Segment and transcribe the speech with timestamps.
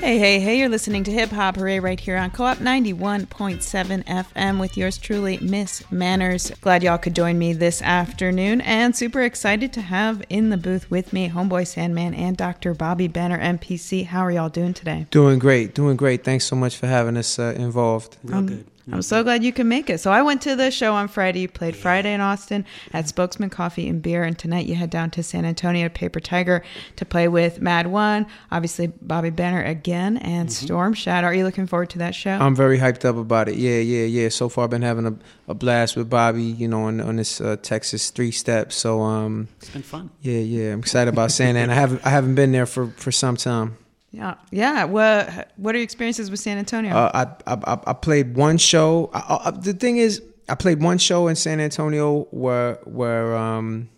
[0.00, 4.04] Hey, hey, hey, you're listening to Hip Hop Hooray right here on Co op 91.7
[4.04, 6.52] FM with yours truly, Miss Manners.
[6.60, 10.88] Glad y'all could join me this afternoon and super excited to have in the booth
[10.88, 12.74] with me Homeboy Sandman and Dr.
[12.74, 14.06] Bobby Banner, MPC.
[14.06, 15.08] How are y'all doing today?
[15.10, 16.22] Doing great, doing great.
[16.22, 18.18] Thanks so much for having us uh, involved.
[18.22, 18.66] Real um, good.
[18.92, 19.98] I'm so glad you can make it.
[19.98, 21.40] So I went to the show on Friday.
[21.40, 25.10] You played Friday in Austin at Spokesman Coffee and Beer, and tonight you head down
[25.12, 26.62] to San Antonio at Paper Tiger
[26.96, 30.66] to play with Mad One, obviously Bobby Banner again, and mm-hmm.
[30.66, 31.26] Storm Shadow.
[31.26, 32.30] Are you looking forward to that show?
[32.30, 33.56] I'm very hyped up about it.
[33.56, 34.28] Yeah, yeah, yeah.
[34.28, 35.16] So far, I've been having a,
[35.48, 36.44] a blast with Bobby.
[36.44, 38.72] You know, on, on this uh, Texas three step.
[38.72, 40.10] So um, it's been fun.
[40.22, 40.72] Yeah, yeah.
[40.72, 41.76] I'm excited about San Antonio.
[41.76, 43.76] I haven't I haven't been there for for some time.
[44.10, 44.84] Yeah, yeah.
[44.84, 46.94] What What are your experiences with San Antonio?
[46.94, 49.10] Uh, I, I I played one show.
[49.12, 53.90] I, I, the thing is, I played one show in San Antonio where where um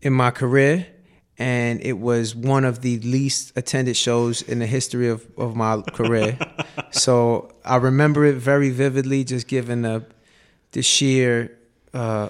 [0.00, 0.86] in my career,
[1.38, 5.82] and it was one of the least attended shows in the history of of my
[5.92, 6.38] career.
[6.92, 10.04] so I remember it very vividly, just given the
[10.70, 11.58] the sheer
[11.92, 12.28] uh,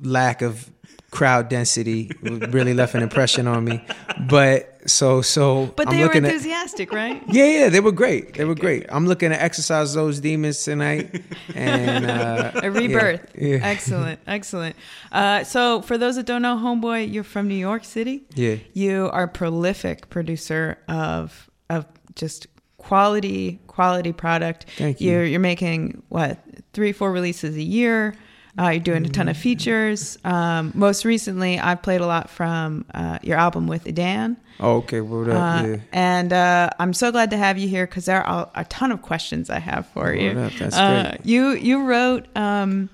[0.00, 0.70] lack of
[1.14, 3.80] crowd density really left an impression on me.
[4.28, 7.22] But so so But they were enthusiastic, at, right?
[7.28, 8.34] Yeah, yeah, they were great.
[8.34, 8.84] They were great.
[8.88, 11.22] I'm looking to exercise those demons tonight
[11.54, 13.32] and uh, a rebirth.
[13.38, 13.66] Yeah, yeah.
[13.66, 14.20] Excellent.
[14.26, 14.76] Excellent.
[15.12, 18.24] Uh, so for those that don't know Homeboy, you're from New York City.
[18.34, 18.56] Yeah.
[18.72, 24.66] You are a prolific producer of of just quality quality product.
[24.76, 25.12] Thank you.
[25.12, 26.38] You're, you're making what
[26.72, 28.14] three four releases a year.
[28.58, 30.16] Uh, you're doing a ton of features.
[30.24, 34.36] Um, most recently, I've played a lot from uh, your album with Dan.
[34.60, 35.00] Oh, okay.
[35.00, 35.64] What up?
[35.64, 35.76] Uh, yeah.
[35.92, 39.02] And uh, I'm so glad to have you here because there are a ton of
[39.02, 40.30] questions I have for what you.
[40.30, 40.52] Up?
[40.52, 41.26] That's uh, great.
[41.26, 42.90] You you wrote um,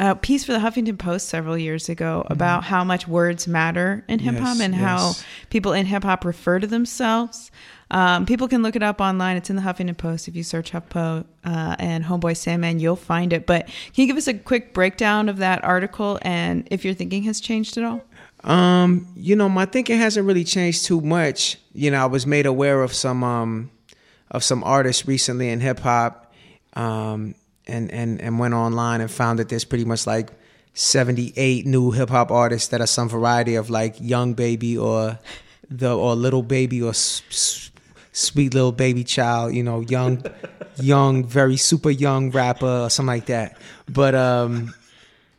[0.00, 2.32] a piece for the Huffington Post several years ago mm-hmm.
[2.32, 4.82] about how much words matter in hip hop yes, and yes.
[4.82, 5.12] how
[5.50, 7.52] people in hip hop refer to themselves.
[7.90, 9.36] Um, people can look it up online.
[9.36, 10.28] It's in the Huffington Post.
[10.28, 13.46] If you search HuffPo uh, and Homeboy Sandman, you'll find it.
[13.46, 17.22] But can you give us a quick breakdown of that article and if your thinking
[17.24, 18.02] has changed at all?
[18.44, 21.58] Um, you know, my thinking hasn't really changed too much.
[21.72, 23.70] You know, I was made aware of some um
[24.30, 26.32] of some artists recently in hip hop,
[26.74, 27.34] um,
[27.66, 30.30] and and and went online and found that there's pretty much like
[30.74, 35.18] 78 new hip hop artists that are some variety of like young baby or
[35.68, 36.92] the or little baby or
[38.18, 40.24] sweet little baby child, you know, young,
[40.80, 43.56] young, very super young rapper or something like that.
[43.88, 44.74] But um,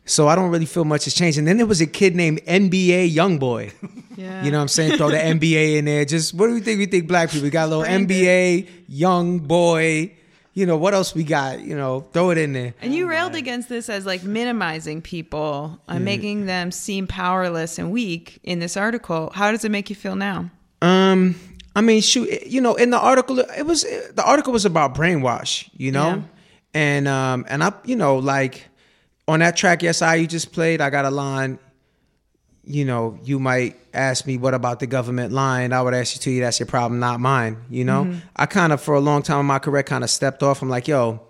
[0.06, 1.38] so I don't really feel much has changed.
[1.38, 3.74] And then there was a kid named NBA Youngboy.
[4.18, 4.44] Yeah.
[4.44, 4.98] You know what I'm saying?
[4.98, 6.04] Throw the NBA in there.
[6.04, 6.80] Just what do we think?
[6.80, 7.44] We think black people.
[7.44, 10.14] We got a little NBA young boy.
[10.54, 11.62] You know what else we got?
[11.62, 12.74] You know, throw it in there.
[12.82, 16.06] And you railed against this as like minimizing people and yeah.
[16.06, 19.32] making them seem powerless and weak in this article.
[19.34, 20.50] How does it make you feel now?
[20.82, 21.36] Um,
[21.80, 25.70] I mean, shoot, you know, in the article, it was the article was about brainwash,
[25.78, 26.22] you know, yeah.
[26.74, 28.68] and um, and I, you know, like
[29.30, 31.58] on that track, yes, I you just played, I got a line.
[32.66, 36.20] You know, you might ask me, "What about the government line?" I would ask you
[36.24, 38.20] to you, "That's your problem, not mine." You know, mm-hmm.
[38.36, 40.62] I kind of for a long time in my career kind of stepped off.
[40.62, 41.22] I'm like, yo,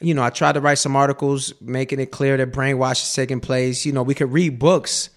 [0.00, 3.40] you know, I tried to write some articles making it clear that brainwash is taking
[3.40, 3.84] place.
[3.84, 5.10] You know, we could read books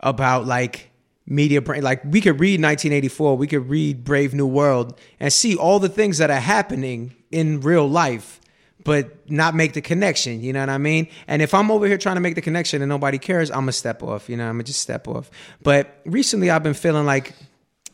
[0.00, 0.85] about like
[1.26, 1.82] media brain.
[1.82, 5.88] Like we could read 1984 we could read brave new world and see all the
[5.88, 8.40] things that are happening in real life
[8.84, 11.08] but not make the connection you know what i mean?
[11.26, 13.72] And if i'm over here trying to make the connection and nobody cares i'm gonna
[13.72, 15.30] step off you know i'm gonna just step off.
[15.62, 17.34] But recently i've been feeling like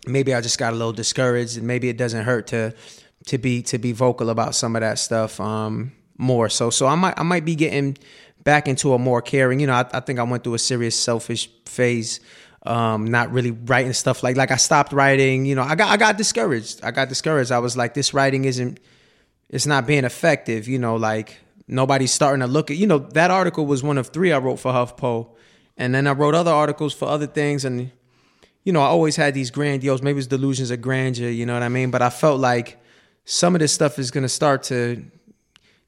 [0.07, 2.75] maybe i just got a little discouraged and maybe it doesn't hurt to
[3.27, 6.69] to be to be vocal about some of that stuff um more so.
[6.69, 7.97] So i might i might be getting
[8.45, 10.99] back into a more caring you know i, I think i went through a serious
[10.99, 12.21] selfish phase
[12.65, 15.47] um, not really writing stuff like like I stopped writing.
[15.47, 16.85] You know, I got I got discouraged.
[16.85, 17.51] I got discouraged.
[17.51, 18.79] I was like, this writing isn't
[19.49, 20.69] it's not being effective.
[20.69, 22.77] You know, like nobody's starting to look at.
[22.77, 25.29] You know, that article was one of three I wrote for HuffPo,
[25.77, 27.65] and then I wrote other articles for other things.
[27.65, 27.91] And
[28.65, 31.29] you know, I always had these grandiose, maybe it's delusions of grandeur.
[31.29, 31.91] You know what I mean?
[31.91, 32.81] But I felt like
[33.25, 35.05] some of this stuff is to start to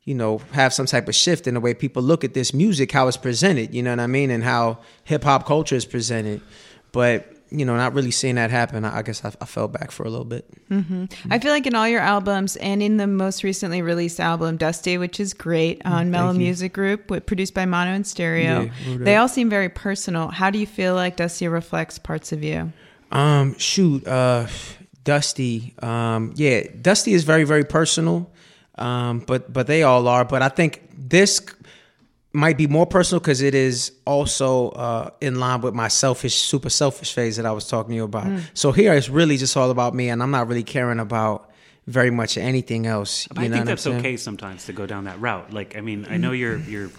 [0.04, 2.92] you know, have some type of shift in the way people look at this music,
[2.92, 6.42] how it's presented, you know what I mean, and how hip hop culture is presented.
[6.92, 10.04] But you know, not really seeing that happen, I guess I, I fell back for
[10.04, 10.44] a little bit.
[10.70, 11.04] Mm-hmm.
[11.30, 14.98] I feel like in all your albums and in the most recently released album, Dusty,
[14.98, 19.16] which is great mm, on Mellow Music Group, produced by Mono and Stereo, yeah, they
[19.16, 20.28] all seem very personal.
[20.28, 22.72] How do you feel like Dusty reflects parts of you?
[23.12, 24.48] Um, shoot, uh,
[25.04, 28.30] Dusty, um, yeah, Dusty is very, very personal.
[28.76, 30.24] Um, but but they all are.
[30.24, 31.40] But I think this
[32.32, 36.68] might be more personal because it is also uh, in line with my selfish, super
[36.68, 38.26] selfish phase that I was talking to you about.
[38.26, 38.42] Mm.
[38.54, 41.50] So here it's really just all about me, and I'm not really caring about
[41.86, 43.28] very much anything else.
[43.36, 45.52] I think that's okay sometimes to go down that route.
[45.52, 46.90] Like, I mean, I know you're you're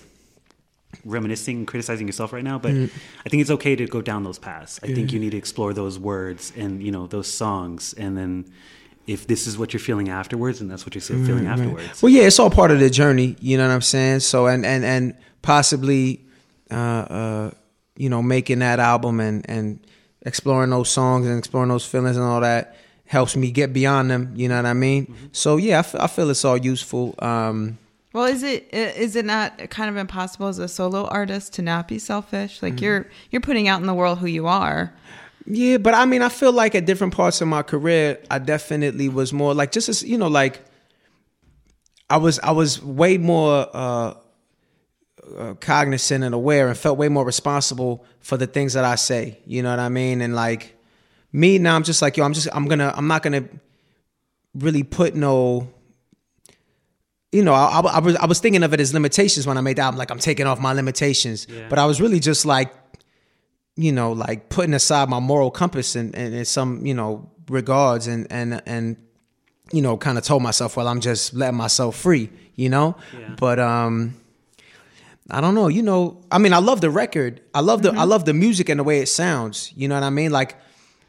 [1.04, 2.90] reminiscing, criticizing yourself right now, but mm.
[3.26, 4.80] I think it's okay to go down those paths.
[4.84, 4.96] I yeah.
[4.96, 8.46] think you need to explore those words and you know those songs, and then
[9.08, 12.02] if this is what you're feeling afterwards, and that's what you're feeling mm, afterwards.
[12.02, 13.36] Well, yeah, it's all part of the journey.
[13.40, 14.22] You know what I'm saying?
[14.22, 16.26] So, and and and possibly,
[16.72, 17.52] uh, uh,
[17.98, 19.86] you know, making that album and and
[20.24, 22.76] exploring those songs and exploring those feelings and all that
[23.06, 24.34] helps me get beyond them.
[24.36, 25.06] You know what I mean?
[25.06, 25.26] Mm-hmm.
[25.32, 27.16] So yeah, I, f- I feel it's all useful.
[27.20, 27.78] Um,
[28.14, 31.88] well, is it is it not kind of impossible as a solo artist to not
[31.88, 32.62] be selfish?
[32.62, 32.84] Like mm-hmm.
[32.84, 34.94] you're you're putting out in the world who you are.
[35.48, 39.10] Yeah, but I mean, I feel like at different parts of my career, I definitely
[39.10, 40.62] was more like just as you know, like
[42.10, 44.14] I was I was way more uh,
[45.38, 49.40] uh, cognizant and aware, and felt way more responsible for the things that I say.
[49.46, 50.22] You know what I mean?
[50.22, 50.76] And like
[51.32, 53.48] me now, I'm just like yo, I'm just I'm gonna I'm not gonna
[54.56, 55.70] really put no
[57.36, 59.76] you know, I, I, was I was thinking of it as limitations when I made
[59.76, 59.88] that.
[59.88, 61.68] I'm like, I'm taking off my limitations, yeah.
[61.68, 62.74] but I was really just like,
[63.76, 68.08] you know, like putting aside my moral compass in, in, in some, you know, regards,
[68.08, 68.98] and and and
[69.72, 72.96] you know, kind of told myself, well, I'm just letting myself free, you know.
[73.18, 73.36] Yeah.
[73.38, 74.16] But um,
[75.30, 76.22] I don't know, you know.
[76.32, 77.42] I mean, I love the record.
[77.54, 78.00] I love the mm-hmm.
[78.00, 79.74] I love the music and the way it sounds.
[79.76, 80.32] You know what I mean?
[80.32, 80.56] Like,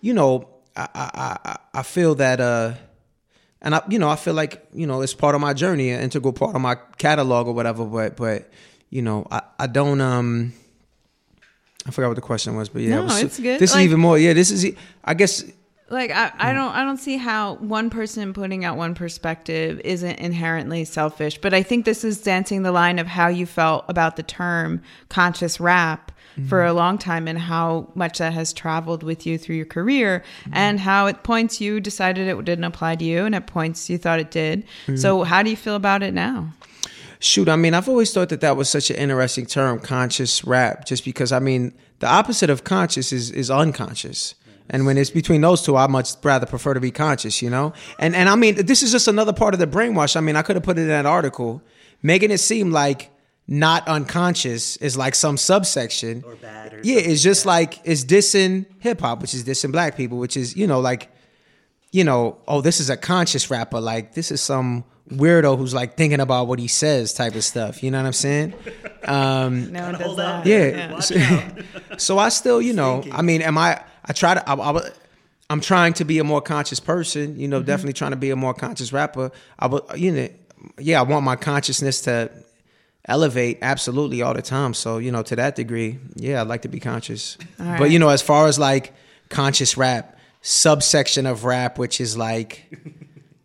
[0.01, 2.75] you know, I I I, I feel that uh
[3.63, 6.01] and I, you know, I feel like you know it's part of my journey, an
[6.01, 7.85] integral part of my catalog or whatever.
[7.85, 8.51] But, but
[8.91, 10.01] you know, I, I don't.
[10.01, 10.53] um
[11.87, 13.61] I forgot what the question was, but yeah, no, was, it's good.
[13.61, 14.19] This like, is even more.
[14.19, 14.75] Yeah, this is.
[15.05, 15.44] I guess.
[15.88, 20.19] Like I, I don't I don't see how one person putting out one perspective isn't
[20.19, 24.17] inherently selfish, but I think this is dancing the line of how you felt about
[24.17, 26.49] the term conscious rap mm-hmm.
[26.49, 30.25] for a long time and how much that has traveled with you through your career
[30.41, 30.55] mm-hmm.
[30.55, 33.97] and how at points you decided it didn't apply to you and at points you
[33.97, 34.65] thought it did.
[34.87, 34.97] Mm-hmm.
[34.97, 36.53] So, how do you feel about it now?
[37.19, 40.85] Shoot, I mean, I've always thought that that was such an interesting term, conscious rap,
[40.85, 44.35] just because I mean, the opposite of conscious is is unconscious.
[44.69, 47.73] And when it's between those two, I much rather prefer to be conscious, you know?
[47.99, 50.17] And and I mean, this is just another part of the brainwash.
[50.17, 51.63] I mean, I could have put it in that article,
[52.03, 53.11] making it seem like
[53.49, 56.25] not unconscious is like some subsection.
[56.27, 56.75] Or bad.
[56.75, 60.37] Or yeah, it's just like it's dissing hip hop, which is dissing black people, which
[60.37, 61.11] is you know like,
[61.93, 63.81] you know, oh, this is a conscious rapper.
[63.81, 67.82] Like this is some weirdo who's like thinking about what he says type of stuff.
[67.82, 68.55] You know what I'm saying?
[69.06, 70.44] Um, no one does that.
[70.44, 70.67] Yeah.
[70.67, 70.99] yeah.
[70.99, 71.17] So,
[71.97, 73.81] so, I still, you know, I mean, am I?
[74.05, 74.50] I try to.
[74.50, 74.91] I, I,
[75.49, 77.38] I'm trying to be a more conscious person.
[77.38, 77.67] You know, mm-hmm.
[77.67, 79.31] definitely trying to be a more conscious rapper.
[79.61, 80.29] I would, you know,
[80.81, 82.32] yeah, I want my consciousness to
[83.06, 84.75] elevate absolutely all the time.
[84.75, 87.38] So, you know, to that degree, yeah, I'd like to be conscious.
[87.58, 87.79] Right.
[87.79, 88.93] But, you know, as far as like
[89.29, 92.73] conscious rap, subsection of rap, which is like,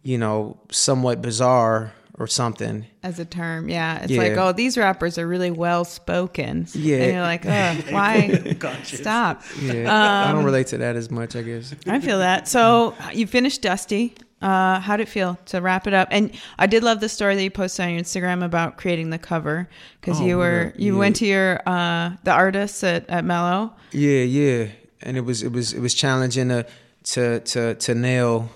[0.04, 2.86] you know, somewhat bizarre or something.
[3.04, 4.04] As a term, yeah.
[4.04, 4.22] It's yeah.
[4.22, 6.68] like, oh, these rappers are really well spoken.
[6.74, 6.98] Yeah.
[6.98, 8.58] And you're like, oh, why?
[8.84, 9.44] Stop.
[9.60, 9.84] Yeah.
[9.84, 11.74] Um, I don't relate to that as much, I guess.
[11.88, 12.48] I feel that.
[12.48, 14.14] So you finished Dusty.
[14.42, 16.08] Uh, how did it feel to wrap it up?
[16.12, 19.20] And I did love the story that you posted on your Instagram about creating the
[19.20, 19.70] cover
[20.00, 21.00] because oh, you were you yeah.
[21.00, 23.72] went to your uh, the artists at, at Mellow.
[23.92, 24.70] Yeah, yeah,
[25.04, 26.66] and it was it was it was challenging to
[27.04, 28.50] to to, to nail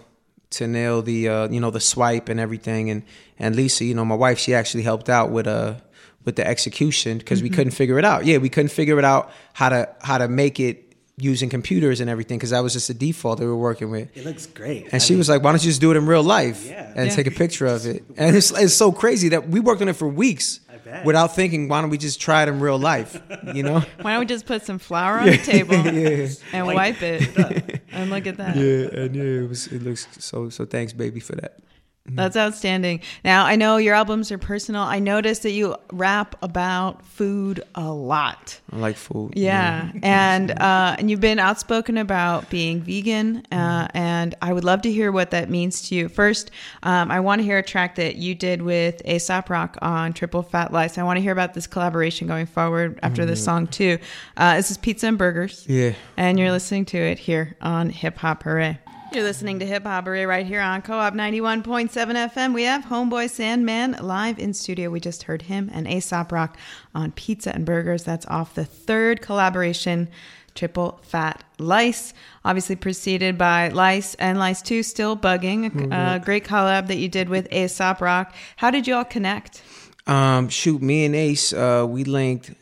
[0.51, 2.89] to nail the uh, you know the swipe and everything.
[2.89, 3.03] And
[3.39, 5.75] and Lisa, you know, my wife, she actually helped out with uh
[6.23, 7.45] with the execution because mm-hmm.
[7.45, 8.25] we couldn't figure it out.
[8.25, 10.84] Yeah, we couldn't figure it out how to how to make it
[11.17, 14.15] using computers and everything because that was just a default that we were working with.
[14.17, 14.85] It looks great.
[14.85, 16.65] And I she mean, was like, "Why don't you just do it in real life
[16.65, 16.91] yeah.
[16.95, 17.15] and yeah.
[17.15, 19.95] take a picture of it?" And it's, it's so crazy that we worked on it
[19.95, 20.59] for weeks
[21.03, 23.21] without thinking, "Why don't we just try it in real life?"
[23.53, 23.79] You know?
[24.01, 26.27] Why don't we just put some flour on the table yeah.
[26.53, 28.55] and wipe it and look at that?
[28.55, 29.67] Yeah, and yeah, it was.
[29.67, 30.49] It looks so.
[30.49, 31.59] So thanks, baby, for that.
[32.07, 32.17] Mm-hmm.
[32.17, 33.01] That's outstanding.
[33.23, 34.83] Now, I know your albums are personal.
[34.83, 38.59] I noticed that you rap about food a lot.
[38.71, 39.33] I like food.
[39.35, 39.89] Yeah.
[39.91, 39.99] yeah.
[40.03, 43.43] and uh, and you've been outspoken about being vegan.
[43.51, 43.97] Uh, mm-hmm.
[43.97, 46.07] and I would love to hear what that means to you.
[46.07, 46.51] First,
[46.83, 50.43] um, I want to hear a track that you did with Aesop Rock on Triple
[50.43, 50.99] Fat Lice.
[50.99, 53.31] I want to hear about this collaboration going forward after mm-hmm.
[53.31, 53.97] this song, too.
[54.37, 55.65] Uh, this is Pizza and Burgers.
[55.67, 55.93] Yeah.
[56.17, 58.77] And you're listening to it here on Hip Hop Hooray.
[59.15, 62.53] You're listening to Hip Hop right here on Co-op 91.7 FM.
[62.53, 64.89] We have Homeboy Sandman live in studio.
[64.89, 66.57] We just heard him and Aesop Rock
[66.93, 68.03] on Pizza and Burgers.
[68.03, 70.09] That's off the third collaboration,
[70.53, 72.13] Triple Fat Lice.
[72.43, 75.93] Obviously preceded by Lice and Lice 2 Still Bugging, mm-hmm.
[75.93, 78.35] a great collab that you did with Aesop Rock.
[78.57, 79.63] How did you all connect?
[80.07, 82.53] Um, shoot, me and Ace, uh, we linked.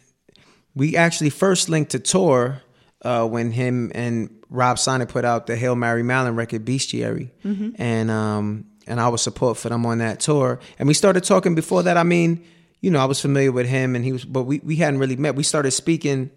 [0.76, 2.62] We actually first linked to tour
[3.02, 7.72] uh, when him and Rob Sonic put out the Hail Mary Mallon record Bestiary, mm-hmm.
[7.80, 10.60] and um, and I was support for them on that tour.
[10.78, 11.98] And we started talking before that.
[11.98, 12.46] I mean,
[12.80, 15.16] you know, I was familiar with him, and he was, but we we hadn't really
[15.16, 15.36] met.
[15.36, 16.30] We started speaking,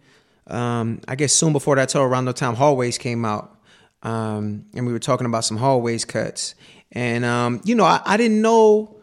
[0.46, 2.08] um, I guess, soon before that tour.
[2.08, 3.54] Around the time Hallways came out,
[4.02, 6.54] um, and we were talking about some Hallways cuts.
[6.92, 8.96] And um, you know, I, I didn't know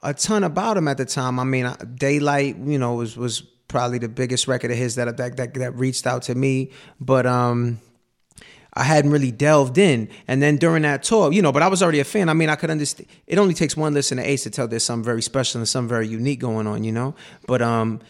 [0.00, 1.40] a ton about him at the time.
[1.40, 5.36] I mean, Daylight, you know, was was probably the biggest record of his that that
[5.38, 6.70] that, that reached out to me.
[7.00, 7.80] But um,
[8.74, 10.08] I hadn't really delved in.
[10.28, 12.28] And then during that tour, you know, but I was already a fan.
[12.28, 13.08] I mean, I could understand.
[13.26, 15.88] It only takes one listen to Ace to tell there's something very special and something
[15.88, 17.14] very unique going on, you know.
[17.46, 18.00] But um,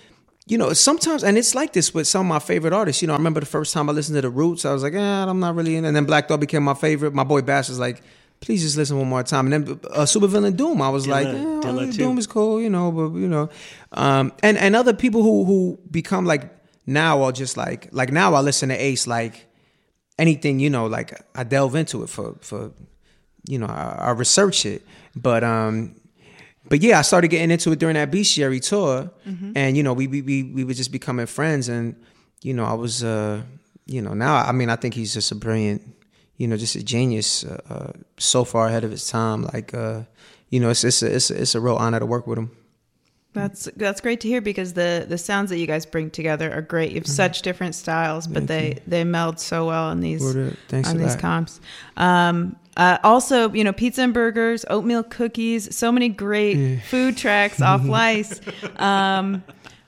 [0.47, 3.01] you know, sometimes, and it's like this with some of my favorite artists.
[3.03, 4.95] You know, I remember the first time I listened to the Roots, I was like,
[4.95, 5.85] eh, I'm not really in.
[5.85, 7.15] And then Black Thought became my favorite.
[7.15, 8.03] My boy Bass was like,
[8.41, 9.53] please just listen one more time.
[9.53, 12.91] And then uh, Supervillain Doom, I was Dilla, like, eh, Doom is cool, you know,
[12.91, 13.49] but you know,
[13.93, 16.51] um, and and other people who who become like
[16.87, 19.47] now are just like like now I listen to Ace like
[20.21, 22.73] anything, you know, like I delve into it for for
[23.49, 24.83] you know I, I research it,
[25.17, 25.97] but um.
[26.69, 29.53] But yeah, I started getting into it during that Bestiary tour, mm-hmm.
[29.57, 31.97] and you know we, we we we were just becoming friends, and
[32.43, 33.43] you know I was uh
[33.87, 35.83] you know now I mean I think he's just a brilliant
[36.41, 39.43] you know, just a genius, uh, uh, so far ahead of his time.
[39.53, 40.05] Like, uh,
[40.49, 42.51] you know, it's it's a, it's a, it's a real honor to work with him.
[43.33, 46.63] That's that's great to hear because the the sounds that you guys bring together are
[46.63, 46.91] great.
[46.91, 47.13] You have mm-hmm.
[47.13, 48.81] such different styles, but Thank they you.
[48.89, 51.19] they meld so well in these on these that.
[51.21, 51.61] comps.
[51.97, 57.61] Um, uh, also, you know, pizza and burgers, oatmeal cookies, so many great food tracks
[57.63, 58.41] off lice.
[58.77, 59.45] Um,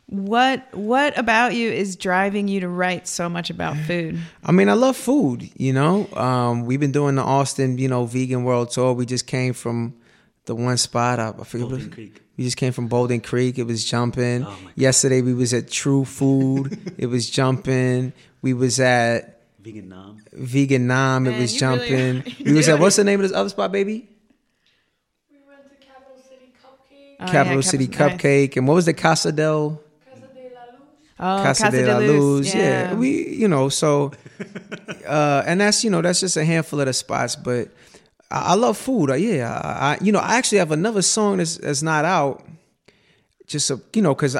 [0.06, 4.18] what what about you is driving you to write so much about food?
[4.44, 5.50] I mean, I love food.
[5.56, 8.92] You know, um, we've been doing the Austin, you know, vegan world tour.
[8.92, 9.94] We just came from
[10.46, 11.18] the one spot.
[11.20, 11.68] I, I forget.
[11.68, 12.20] Bouldin Creek.
[12.36, 13.58] We just came from Bouldin Creek.
[13.58, 14.44] It was jumping.
[14.46, 16.94] Oh Yesterday we was at True Food.
[16.98, 18.12] it was jumping.
[18.40, 20.18] We was at Vegan Nom.
[20.32, 21.24] Vegan Nom.
[21.24, 22.22] Man, it was jumping.
[22.22, 24.08] Really we was at what's the name of this other spot, baby?
[25.30, 27.16] We went to Capital City Cupcake.
[27.20, 28.56] Oh, Capital yeah, City Cupcake, nice.
[28.56, 29.80] and what was the Casa del?
[30.04, 30.50] Casa de
[31.20, 32.08] Oh, Casa, Casa de, la Luz.
[32.08, 32.54] Luz.
[32.54, 32.60] Yeah.
[32.62, 32.94] yeah.
[32.94, 34.10] we you know so,
[35.06, 37.68] uh, and that's you know that's just a handful of the spots, but
[38.32, 39.14] I, love food.
[39.18, 42.44] Yeah, I, I, you know I actually have another song that's that's not out,
[43.46, 44.36] just so, you know because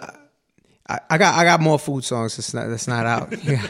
[0.89, 3.33] I, I, got I got more food songs that's not that's not out.
[3.43, 3.67] Yeah.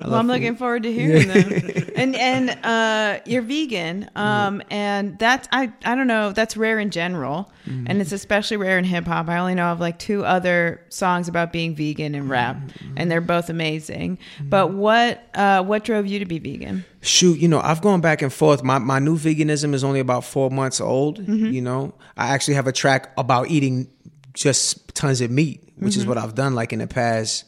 [0.00, 0.32] well, I'm food.
[0.32, 1.42] looking forward to hearing yeah.
[1.42, 1.90] them.
[1.96, 4.72] and and uh, you're vegan, um, mm-hmm.
[4.72, 7.84] and that's I I don't know that's rare in general, mm-hmm.
[7.86, 9.28] and it's especially rare in hip hop.
[9.28, 12.94] I only know of like two other songs about being vegan in rap, mm-hmm.
[12.96, 14.16] and they're both amazing.
[14.16, 14.48] Mm-hmm.
[14.48, 16.84] But what uh, what drove you to be vegan?
[17.02, 18.62] Shoot, you know I've gone back and forth.
[18.62, 21.20] My my new veganism is only about four months old.
[21.20, 21.46] Mm-hmm.
[21.46, 23.90] You know I actually have a track about eating
[24.34, 26.00] just tons of meat which mm-hmm.
[26.00, 27.44] is what I've done like in the past,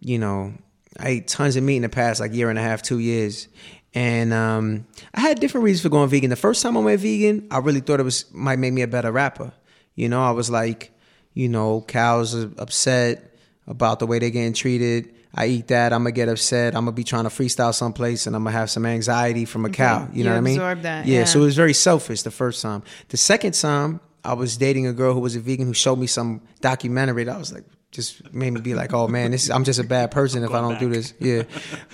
[0.00, 0.54] you know,
[0.98, 3.48] I ate tons of meat in the past like year and a half, two years.
[3.92, 6.30] And um, I had different reasons for going vegan.
[6.30, 8.86] The first time I went vegan, I really thought it was might make me a
[8.86, 9.52] better rapper.
[9.96, 10.92] You know, I was like,
[11.34, 15.12] you know, cows are upset about the way they're getting treated.
[15.34, 16.76] I eat that, I'm gonna get upset.
[16.76, 19.70] I'm gonna be trying to freestyle someplace, and I'm gonna have some anxiety from a
[19.70, 20.08] cow.
[20.12, 20.58] You, you know what I mean?
[20.58, 21.24] That, yeah, yeah.
[21.24, 22.82] So it was very selfish the first time.
[23.08, 26.06] The second time, I was dating a girl who was a vegan who showed me
[26.06, 27.24] some documentary.
[27.24, 29.78] That I was like, just made me be like, oh man, this is, I'm just
[29.78, 30.80] a bad person if I don't back.
[30.80, 31.12] do this.
[31.20, 31.42] Yeah.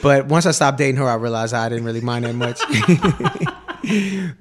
[0.01, 2.61] But once I stopped dating her, I realized I didn't really mind that much.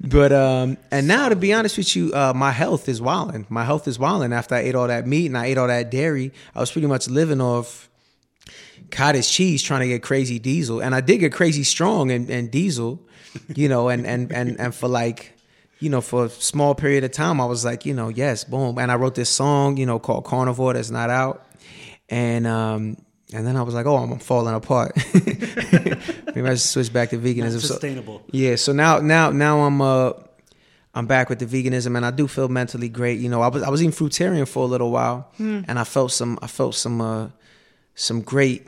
[0.00, 3.46] but um, and now to be honest with you, uh, my health is wilding.
[3.48, 5.90] My health is wilding after I ate all that meat and I ate all that
[5.90, 6.32] dairy.
[6.54, 7.88] I was pretty much living off
[8.90, 12.50] cottage cheese, trying to get crazy diesel, and I did get crazy strong and, and
[12.50, 13.00] diesel,
[13.54, 15.37] you know, and and and and for like
[15.80, 18.78] you know, for a small period of time, I was like, you know, yes, boom.
[18.78, 21.46] And I wrote this song, you know, called Carnivore that's not out.
[22.08, 22.96] And um,
[23.32, 24.96] and then I was like, oh, I'm falling apart.
[25.14, 27.52] Maybe I should switch back to veganism.
[27.52, 28.18] Not sustainable.
[28.18, 28.56] So, yeah.
[28.56, 30.12] So now, now, now I'm uh,
[30.94, 33.20] I'm back with the veganism, and I do feel mentally great.
[33.20, 35.64] You know, I was I was eating fruitarian for a little while, mm.
[35.68, 37.28] and I felt some I felt some uh,
[37.94, 38.66] some great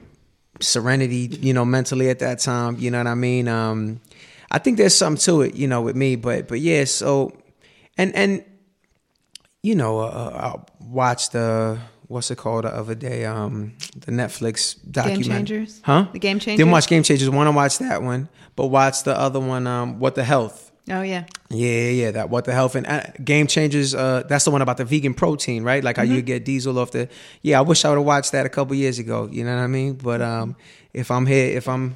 [0.60, 1.38] serenity.
[1.40, 2.76] You know, mentally at that time.
[2.78, 3.48] You know what I mean?
[3.48, 4.00] Um,
[4.50, 5.54] I think there's something to it.
[5.54, 6.84] You know, with me, but but yeah.
[6.84, 7.32] So,
[7.96, 8.44] and and
[9.62, 11.78] you know, uh, I watched the
[12.10, 13.24] what's it called the other day?
[13.24, 15.22] Um, the Netflix documentary.
[15.24, 15.80] Game Changers.
[15.84, 16.08] Huh?
[16.12, 16.58] The Game Changers.
[16.58, 17.30] Didn't watch Game Changers.
[17.30, 19.66] Want to watch that one, but watch the other one.
[19.66, 20.72] Um, What the Health.
[20.88, 21.26] Oh yeah.
[21.50, 22.10] Yeah, yeah, yeah.
[22.10, 23.94] That What the Health and uh, Game Changers.
[23.94, 25.84] Uh, that's the one about the vegan protein, right?
[25.84, 26.14] Like how mm-hmm.
[26.14, 27.08] you get diesel off the.
[27.42, 29.28] Yeah, I wish I would have watched that a couple years ago.
[29.30, 29.94] You know what I mean?
[29.94, 30.56] But um,
[30.92, 31.94] if I'm here, if I'm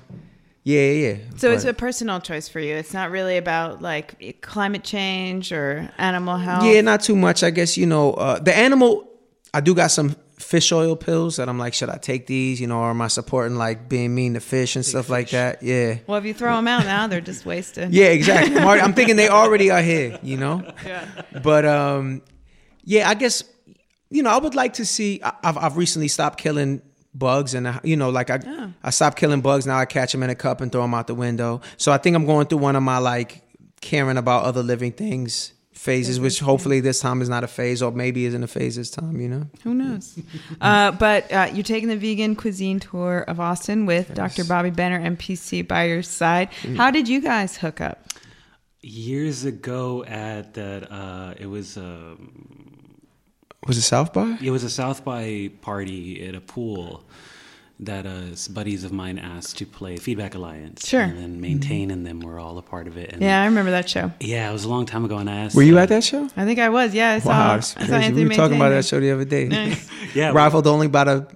[0.64, 1.16] yeah, yeah.
[1.36, 2.74] So but, it's a personal choice for you.
[2.74, 6.64] It's not really about like climate change or animal health.
[6.64, 7.42] Yeah, not too much.
[7.42, 9.08] I guess you know uh, the animal
[9.52, 12.60] I do got some fish oil pills that I'm like, should I take these?
[12.60, 15.62] You know, or am I supporting like being mean to fish and stuff like that?
[15.62, 15.98] Yeah.
[16.06, 17.92] Well, if you throw them out now, they're just wasted.
[17.92, 18.60] Yeah, exactly.
[18.60, 20.62] Marty, I'm thinking they already are here, you know?
[20.84, 21.06] Yeah.
[21.42, 22.22] But um
[22.84, 23.44] yeah, I guess
[24.10, 26.82] you know, I would like to see I- I've I've recently stopped killing
[27.14, 28.72] bugs and uh, you know like I Oh.
[28.82, 31.06] I stopped killing bugs now I catch them in a cup and throw them out
[31.06, 31.60] the window.
[31.76, 33.42] So I think I'm going through one of my like
[33.80, 35.52] caring about other living things
[35.84, 38.90] phases which hopefully this time is not a phase or maybe isn't a phase this
[38.90, 39.46] time, you know.
[39.64, 40.18] Who knows?
[40.60, 44.44] uh, but uh, you're taking the vegan cuisine tour of Austin with Dr.
[44.44, 46.50] Bobby Banner, MPC, by your side.
[46.62, 46.76] Mm.
[46.76, 48.06] How did you guys hook up?
[48.80, 52.73] Years ago, at that, uh, it was um,
[53.66, 54.38] Was it South by?
[54.42, 57.02] it was a South by party at a pool
[57.80, 58.20] that uh,
[58.52, 60.86] buddies of mine asked to play Feedback Alliance.
[60.86, 61.00] Sure.
[61.00, 63.12] and then Maintain and them were all a part of it.
[63.12, 64.12] And Yeah, I remember that show.
[64.20, 65.56] yeah, it was a long time ago, and I asked.
[65.56, 66.28] Were you uh, at that show?
[66.36, 66.94] I think I was.
[66.94, 67.30] Yeah, I saw.
[67.30, 67.92] Wow, I saw crazy.
[67.94, 69.46] Anthony We were talking about that show the other day.
[69.48, 69.88] Nice.
[70.14, 71.26] Yeah, Rivaled only by the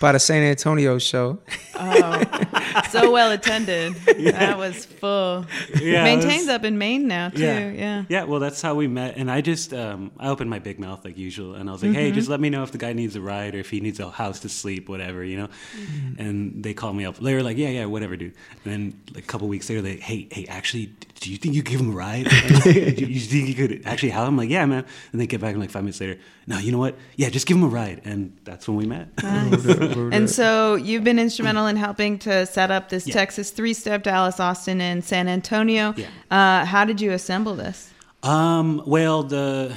[0.00, 1.38] by the San Antonio show.
[1.76, 2.22] Oh,
[2.90, 3.94] so well attended.
[4.34, 5.46] That was full.
[5.80, 7.42] Yeah, Maintain's was- up in Maine now too.
[7.42, 7.70] Yeah.
[7.72, 8.04] Yeah.
[8.08, 9.16] Yeah, well, that's how we met.
[9.16, 11.54] And I just, um, I opened my big mouth like usual.
[11.54, 12.14] And I was like, hey, Mm-hmm.
[12.14, 14.10] just let me know if the guy needs a ride or if he needs a
[14.10, 15.48] house to sleep, whatever, you know?
[15.76, 16.20] Mm-hmm.
[16.20, 17.16] And they called me up.
[17.16, 18.34] They were like, yeah, yeah, whatever, dude.
[18.64, 20.92] And then like, a couple weeks later, they, hey, hey, actually,
[21.24, 22.28] do you think you could give him a ride?
[22.64, 24.36] do you think you could actually have him?
[24.36, 24.84] like, yeah, man.
[25.10, 26.18] And they get back in like five minutes later.
[26.46, 26.96] No, you know what?
[27.16, 28.02] Yeah, just give him a ride.
[28.04, 29.08] And that's when we met.
[29.22, 33.14] And so you've been instrumental in helping to set up this Yeah.
[33.14, 35.94] Texas three-step Dallas, Austin, and San Antonio.
[35.96, 36.08] Yeah.
[36.30, 37.90] Uh, how did you assemble this?
[38.22, 39.74] Um, well, the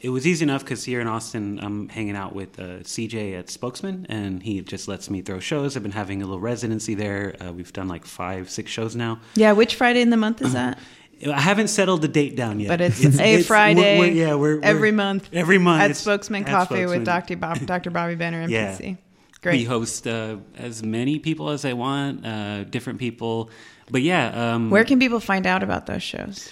[0.00, 3.50] it was easy enough because here in Austin, I'm hanging out with uh, CJ at
[3.50, 5.76] Spokesman, and he just lets me throw shows.
[5.76, 7.34] I've been having a little residency there.
[7.40, 9.20] Uh, we've done like five, six shows now.
[9.34, 10.78] Yeah, which Friday in the month is that?
[11.26, 14.60] I haven't settled the date down yet, But it's, a Friday we're- yeah, we're, we're-
[14.62, 15.30] every month.
[15.32, 17.36] Every month at Spokesman at Coffee with Dr.
[17.36, 17.90] Bob, Dr.
[17.90, 18.80] Bobby Banner, MPC.
[18.80, 18.94] Yeah.
[19.42, 19.58] Great.
[19.58, 23.50] We host uh, as many people as I want, uh, different people.
[23.90, 26.50] But yeah, um, Where can people find out about those shows?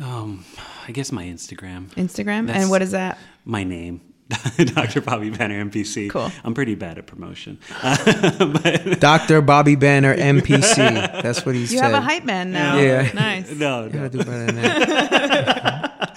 [0.00, 0.44] Um,
[0.86, 2.46] I guess my Instagram, Instagram?
[2.46, 3.18] That's- and what is that?
[3.44, 4.00] my name.
[4.56, 5.02] Dr.
[5.02, 6.08] Bobby Banner, MPC.
[6.10, 6.32] Cool.
[6.44, 7.58] I'm pretty bad at promotion.
[7.82, 9.42] but Dr.
[9.42, 10.76] Bobby Banner, MPC.
[11.22, 11.72] That's what he said.
[11.74, 11.84] You said.
[11.92, 12.78] have a hype man now.
[12.78, 13.10] Yeah.
[13.12, 13.50] Nice.
[13.52, 14.08] no, You no.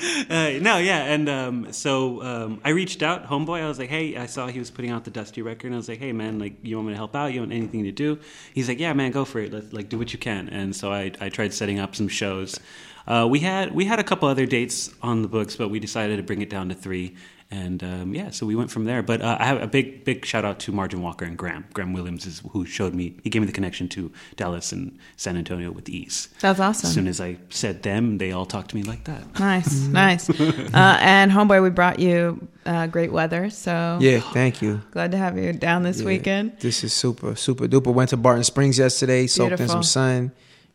[0.30, 3.62] Uh, no, yeah, and um, so um, I reached out, homeboy.
[3.62, 5.78] I was like, "Hey, I saw he was putting out the Dusty record." And I
[5.78, 7.34] was like, "Hey, man, like, you want me to help out?
[7.34, 8.20] You want anything to do?"
[8.54, 9.54] He's like, "Yeah, man, go for it.
[9.54, 12.60] Let, like, do what you can." And so I, I tried setting up some shows.
[13.08, 16.18] Uh, we had we had a couple other dates on the books, but we decided
[16.18, 17.16] to bring it down to three.
[17.50, 19.02] And um, yeah, so we went from there.
[19.02, 21.64] But uh, I have a big, big shout out to Margin Walker and Graham.
[21.72, 23.16] Graham Williams is who showed me.
[23.24, 26.28] He gave me the connection to Dallas and San Antonio with ease.
[26.42, 26.88] That's awesome.
[26.90, 29.40] As soon as I said them, they all talked to me like that.
[29.40, 30.30] Nice, nice.
[30.78, 34.82] Uh, and homeboy, we brought you uh, great weather, so Yeah, thank you.
[34.92, 36.58] glad to have you down this Yeah, weekend.
[36.60, 37.94] This is super, super duper.
[37.94, 40.32] Went to Barton Springs yesterday, soaked in some sun.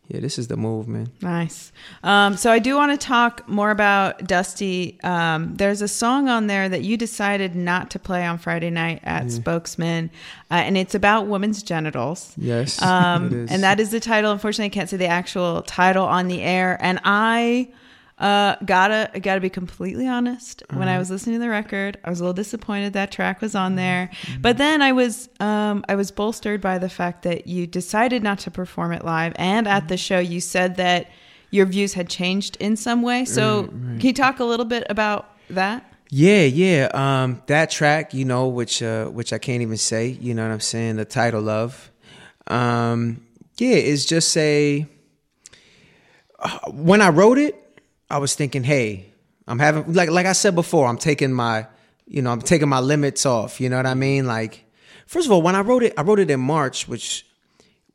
[0.09, 1.09] Yeah, this is the move, man.
[1.21, 1.71] Nice.
[2.03, 4.99] Um, so I do want to talk more about Dusty.
[5.01, 8.99] Um, there's a song on there that you decided not to play on Friday night
[9.03, 10.11] at Spokesman,
[10.51, 12.33] uh, and it's about women's genitals.
[12.37, 12.81] Yes.
[12.93, 14.31] Um, and that is the title.
[14.31, 16.77] Unfortunately, I can't say the actual title on the air.
[16.79, 17.69] And I
[18.19, 20.63] uh, gotta gotta be completely honest.
[20.69, 20.95] When Uh-huh.
[20.95, 23.75] I was listening to the record, I was a little disappointed that track was on
[23.75, 24.09] there.
[24.39, 28.39] But then I was um, I was bolstered by the fact that you decided not
[28.39, 31.09] to perform it live, and at the show you said that
[31.49, 33.25] your views had changed in some way.
[33.25, 35.83] So can you talk a little bit about that?
[36.09, 36.89] Yeah, yeah.
[36.93, 40.07] Um, that track, you know, which uh, which I can't even say.
[40.07, 40.97] You know what I'm saying?
[40.97, 41.91] The title of,
[42.47, 43.25] um,
[43.57, 44.85] yeah, is just a.
[46.39, 47.55] uh, When I wrote it,
[48.13, 49.07] I was thinking, hey,
[49.47, 51.65] I'm having like like I said before, I'm taking my,
[52.05, 53.59] you know, I'm taking my limits off.
[53.59, 54.27] You know what I mean?
[54.27, 54.65] Like,
[55.07, 57.25] first of all, when I wrote it, I wrote it in March, which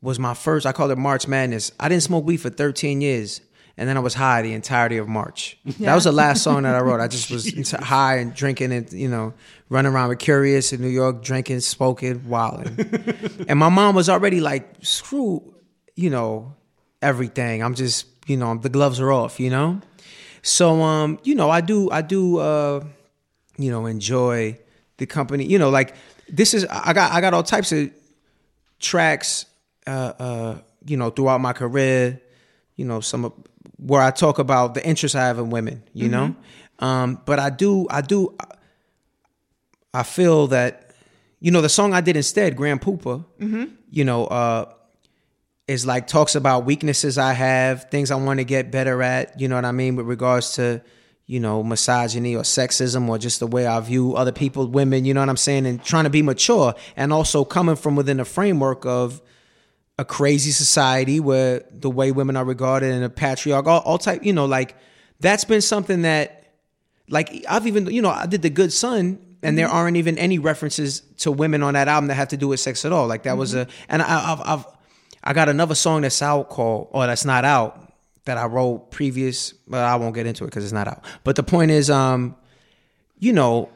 [0.01, 0.65] was my first.
[0.65, 1.71] I called it March Madness.
[1.79, 3.39] I didn't smoke weed for 13 years,
[3.77, 5.57] and then I was high the entirety of March.
[5.79, 6.99] That was the last song that I wrote.
[6.99, 9.33] I just was high and drinking and you know
[9.69, 13.45] running around with Curious in New York, drinking, smoking, wilding.
[13.47, 15.55] and my mom was already like, screw,
[15.95, 16.55] you know,
[17.01, 17.63] everything.
[17.63, 19.39] I'm just you know the gloves are off.
[19.39, 19.81] You know,
[20.41, 22.83] so um you know I do I do uh
[23.57, 24.57] you know enjoy
[24.97, 25.45] the company.
[25.45, 25.95] You know like
[26.27, 27.89] this is I got I got all types of
[28.79, 29.45] tracks,
[29.87, 32.21] uh, uh, you know, throughout my career,
[32.75, 33.33] you know, some of,
[33.77, 36.35] where I talk about the interest I have in women, you know,
[36.79, 38.35] um, but I do, I do,
[39.93, 40.91] I feel that,
[41.41, 43.25] you know, the song I did instead, Grand Poopa,
[43.91, 44.71] you know, uh,
[45.69, 49.47] is like talks about weaknesses I have, things I want to get better at, you
[49.47, 50.81] know what I mean, with regards to,
[51.27, 55.13] you know, misogyny or sexism or just the way I view other people, women, you
[55.13, 55.67] know what I'm saying?
[55.67, 59.21] And trying to be mature and also coming from within a framework of
[59.99, 64.25] a crazy society where the way women are regarded and a patriarch, all, all type,
[64.25, 64.75] you know, like
[65.19, 66.51] that's been something that,
[67.09, 69.75] like, I've even, you know, I did The Good Son and there mm-hmm.
[69.75, 72.85] aren't even any references to women on that album that have to do with sex
[72.85, 73.05] at all.
[73.05, 73.69] Like that was mm-hmm.
[73.69, 74.78] a, and I, I've, I've,
[75.29, 77.93] I got another song that's out called, or that's not out
[78.25, 81.05] that I wrote previous, but I won't get into it because it's not out.
[81.23, 82.35] But the point is, um,
[83.19, 83.69] you know,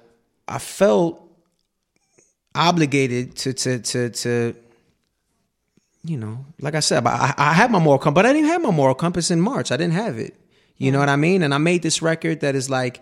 [0.47, 1.21] I felt
[2.55, 4.55] obligated to to to to
[6.03, 8.63] you know, like I said, I, I had my moral compass, but I didn't have
[8.63, 9.71] my moral compass in March.
[9.71, 10.35] I didn't have it.
[10.77, 11.43] You know what I mean?
[11.43, 12.99] And I made this record that is like,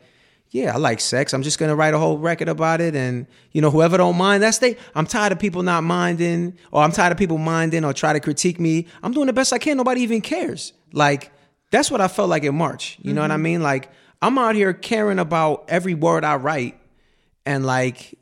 [0.51, 1.33] yeah, I like sex.
[1.33, 4.43] I'm just gonna write a whole record about it, and you know, whoever don't mind,
[4.43, 4.75] that's they.
[4.93, 8.19] I'm tired of people not minding, or I'm tired of people minding or try to
[8.19, 8.87] critique me.
[9.01, 9.77] I'm doing the best I can.
[9.77, 10.73] Nobody even cares.
[10.91, 11.31] Like
[11.71, 12.97] that's what I felt like in March.
[12.97, 13.15] You mm-hmm.
[13.15, 13.43] know what I mm-hmm.
[13.43, 13.63] mean?
[13.63, 16.77] Like I'm out here caring about every word I write,
[17.45, 18.19] and like,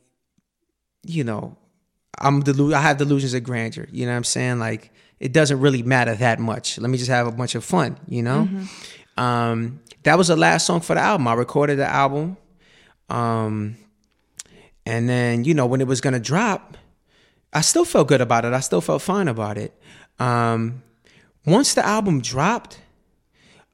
[1.03, 1.57] you know,
[2.19, 3.87] I'm delu- I have delusions of grandeur.
[3.91, 4.59] You know what I'm saying?
[4.59, 6.77] Like it doesn't really matter that much.
[6.77, 7.97] Let me just have a bunch of fun.
[8.07, 8.43] You know.
[8.43, 8.65] Mm-hmm.
[9.19, 11.27] Um, that was the last song for the album.
[11.27, 12.37] I recorded the album,
[13.09, 13.75] um,
[14.85, 16.77] and then you know when it was gonna drop,
[17.51, 18.53] I still felt good about it.
[18.53, 19.73] I still felt fine about it.
[20.19, 20.83] Um,
[21.45, 22.79] once the album dropped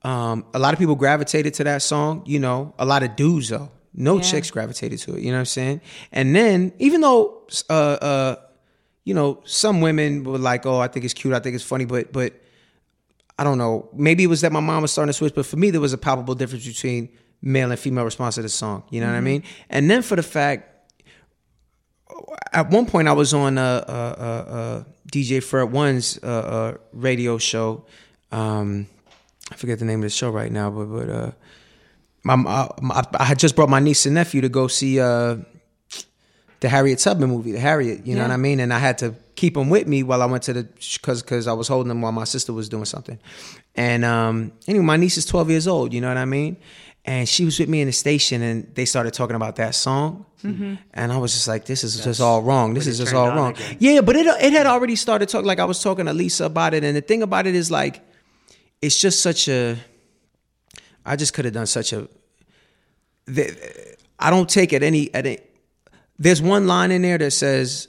[0.06, 3.50] um, a lot of people gravitated to that song, you know, a lot of dudes
[3.50, 3.72] though.
[3.94, 4.22] No yeah.
[4.22, 5.82] chicks gravitated to it, you know what I'm saying?
[6.12, 8.36] And then even though uh uh
[9.04, 11.86] you know, some women were like, "Oh, I think it's cute, I think it's funny,"
[11.86, 12.34] but but
[13.38, 13.90] I don't know.
[13.94, 15.94] Maybe it was that my mom was starting to switch, but for me there was
[15.94, 17.10] a palpable difference between
[17.42, 19.14] male and female response to the song, you know mm-hmm.
[19.14, 19.26] what I mm-hmm.
[19.26, 19.44] mean?
[19.70, 20.72] And then for the fact
[22.54, 26.78] at one point I was on a, a, a, a DJ Fred One's uh, uh,
[26.94, 27.86] radio show
[28.32, 28.88] um,
[29.52, 31.32] I forget the name of the show right now, but but uh,
[32.24, 35.38] my, I, I had just brought my niece and nephew to go see uh,
[36.60, 38.06] the Harriet Tubman movie, the Harriet.
[38.06, 38.60] You know what I mean?
[38.60, 41.48] And I had to keep them with me while I went to the because because
[41.48, 43.20] I was holding them while my sister was doing something.
[43.76, 45.94] And um, anyway, my niece is twelve years old.
[45.94, 46.58] You know what I mean?
[47.08, 50.26] And she was with me in the station, and they started talking about that song,
[50.44, 50.74] mm-hmm.
[50.92, 52.74] and I was just like, "This is That's just all wrong.
[52.74, 53.78] This is just all wrong." Again.
[53.80, 55.46] Yeah, but it it had already started talking.
[55.46, 58.02] Like I was talking to Lisa about it, and the thing about it is like
[58.82, 59.78] it's just such a
[61.06, 62.08] I just could have done such a
[64.20, 65.40] I don't take it any at any
[66.18, 67.88] there's one line in there that says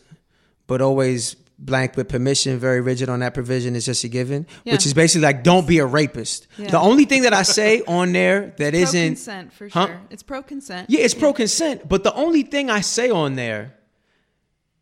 [0.67, 4.73] but always blank with permission, very rigid on that provision is just a given, yeah.
[4.73, 6.47] which is basically like don't be a rapist.
[6.59, 6.71] Yeah.
[6.71, 9.87] The only thing that I say on there that pro isn't consent for huh?
[9.87, 10.01] sure.
[10.11, 10.91] It's pro consent.
[10.91, 11.21] Yeah, it's yeah.
[11.21, 11.89] pro consent.
[11.89, 13.75] But the only thing I say on there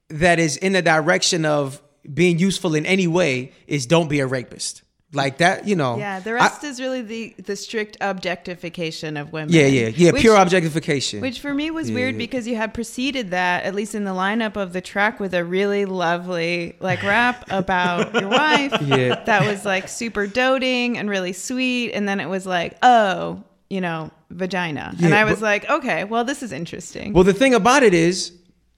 [0.08, 1.80] that is in the direction of
[2.12, 4.82] being useful in any way is don't be a rapist
[5.14, 5.96] like that, you know.
[5.96, 9.52] Yeah, the rest I, is really the the strict objectification of women.
[9.52, 11.20] Yeah, yeah, yeah, which, pure objectification.
[11.20, 14.12] Which for me was yeah, weird because you had preceded that, at least in the
[14.12, 18.74] lineup of the track, with a really lovely like rap about your wife.
[18.82, 23.42] Yeah, that was like super doting and really sweet, and then it was like, oh,
[23.70, 27.12] you know, vagina, yeah, and I was but, like, okay, well, this is interesting.
[27.12, 28.32] Well, the thing about it is.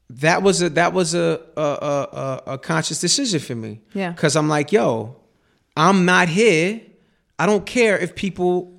[0.08, 3.80] That was a that was a a, a, a conscious decision for me.
[3.92, 5.16] Yeah, because I'm like, yo,
[5.76, 6.80] I'm not here.
[7.38, 8.72] I don't care if people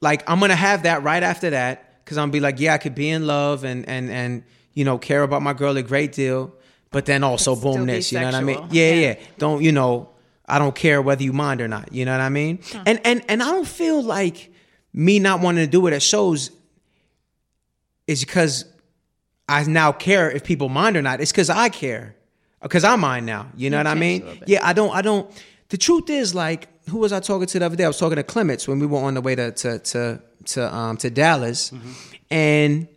[0.00, 2.78] like I'm gonna have that right after that because I'm gonna be like, yeah, I
[2.78, 6.12] could be in love and and and you know care about my girl a great
[6.12, 6.52] deal,
[6.90, 8.58] but then also but boom this, you know what I mean?
[8.70, 10.08] Yeah, yeah, yeah, Don't you know?
[10.46, 11.92] I don't care whether you mind or not.
[11.92, 12.60] You know what I mean?
[12.72, 12.82] Huh.
[12.86, 14.52] And and and I don't feel like
[14.92, 16.50] me not wanting to do it at shows
[18.06, 18.64] is because
[19.48, 21.20] I now care if people mind or not.
[21.20, 22.16] It's because I care
[22.62, 23.48] because I mind now.
[23.56, 24.42] You know you what I mean?
[24.46, 24.94] Yeah, I don't.
[24.94, 25.30] I don't
[25.72, 27.84] the truth is, like, who was I talking to the other day?
[27.84, 30.74] I was talking to Clements when we were on the way to to to to,
[30.74, 31.92] um, to Dallas, mm-hmm.
[32.30, 32.88] and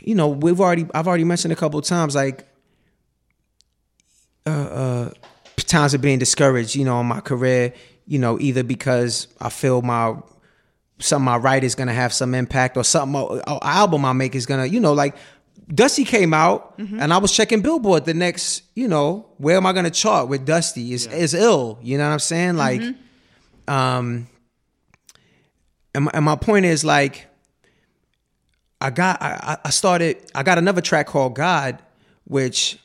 [0.00, 2.46] you know, we've already I've already mentioned a couple times, like,
[4.46, 5.10] uh, uh,
[5.56, 7.74] times of being discouraged, you know, in my career,
[8.06, 10.14] you know, either because I feel my
[11.00, 14.46] something I write is gonna have some impact, or something, an album I make is
[14.46, 15.16] gonna, you know, like
[15.72, 16.98] Dusty came out, mm-hmm.
[16.98, 20.28] and I was checking Billboard the next, you know, where am I going to chart
[20.28, 20.94] with Dusty?
[20.94, 21.12] Is yeah.
[21.12, 22.56] is ill, you know what I'm saying?
[22.56, 23.72] Like, mm-hmm.
[23.72, 24.28] um,
[25.94, 27.26] and my, and my point is like,
[28.80, 31.82] I got, I, I started, I got another track called God,
[32.24, 32.78] which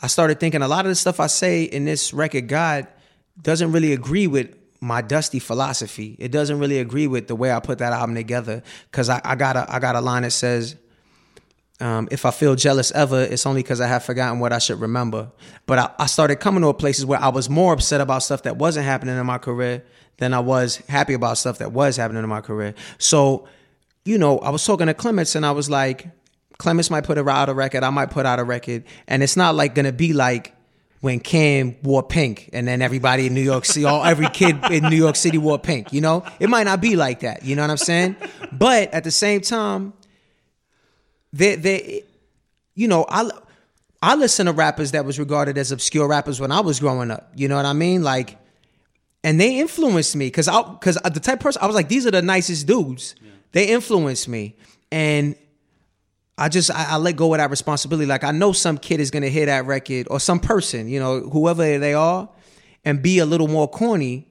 [0.00, 2.86] I started thinking a lot of the stuff I say in this record, God,
[3.42, 6.16] doesn't really agree with my dusty philosophy.
[6.18, 8.62] It doesn't really agree with the way I put that album together.
[8.92, 10.76] Cause I, I got a I got a line that says,
[11.80, 14.80] um, if I feel jealous ever, it's only because I have forgotten what I should
[14.80, 15.30] remember.
[15.66, 18.56] But I, I, started coming to places where I was more upset about stuff that
[18.56, 19.84] wasn't happening in my career
[20.18, 22.74] than I was happy about stuff that was happening in my career.
[22.98, 23.48] So
[24.04, 26.08] you know, I was talking to Clements and I was like,
[26.58, 29.54] Clements might put out a record, I might put out a record, and it's not
[29.54, 30.54] like gonna be like
[31.00, 34.84] when Cam wore pink and then everybody in New York City, all every kid in
[34.84, 36.24] New York City wore pink, you know?
[36.38, 38.16] It might not be like that, you know what I'm saying?
[38.52, 39.94] But at the same time,
[41.32, 42.04] they they
[42.74, 43.30] you know, I
[44.02, 47.30] I listen to rappers that was regarded as obscure rappers when I was growing up.
[47.34, 48.02] You know what I mean?
[48.02, 48.38] Like
[49.22, 52.10] and they influenced me because I because the type person I was like, these are
[52.10, 53.14] the nicest dudes.
[53.20, 53.30] Yeah.
[53.52, 54.56] They influenced me.
[54.90, 55.36] And
[56.38, 58.06] I just I, I, let go of that responsibility.
[58.06, 61.20] Like I know some kid is gonna hear that record or some person, you know,
[61.20, 62.28] whoever they are,
[62.84, 64.26] and be a little more corny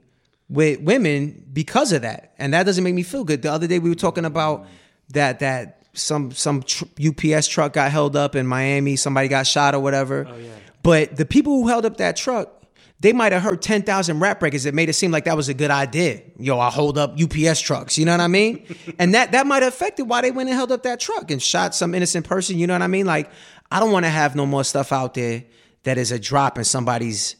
[0.50, 3.44] with women because of that, and that doesn't make me feel good.
[3.44, 4.66] The other day we were talking about
[5.10, 9.76] that that some some tr- UPS truck got held up in Miami, somebody got shot
[9.76, 10.28] or whatever.
[10.30, 10.52] Oh, yeah.
[10.82, 12.60] But the people who held up that truck
[13.02, 15.54] they might have heard 10,000 rap records that made it seem like that was a
[15.54, 16.22] good idea.
[16.38, 18.66] Yo, I hold up UPS trucks, you know what I mean?
[19.00, 21.42] and that that might have affected why they went and held up that truck and
[21.42, 23.06] shot some innocent person, you know what I mean?
[23.06, 23.32] Like,
[23.72, 25.46] I don't want to have no more stuff out there
[25.84, 27.38] that is a drop in somebody's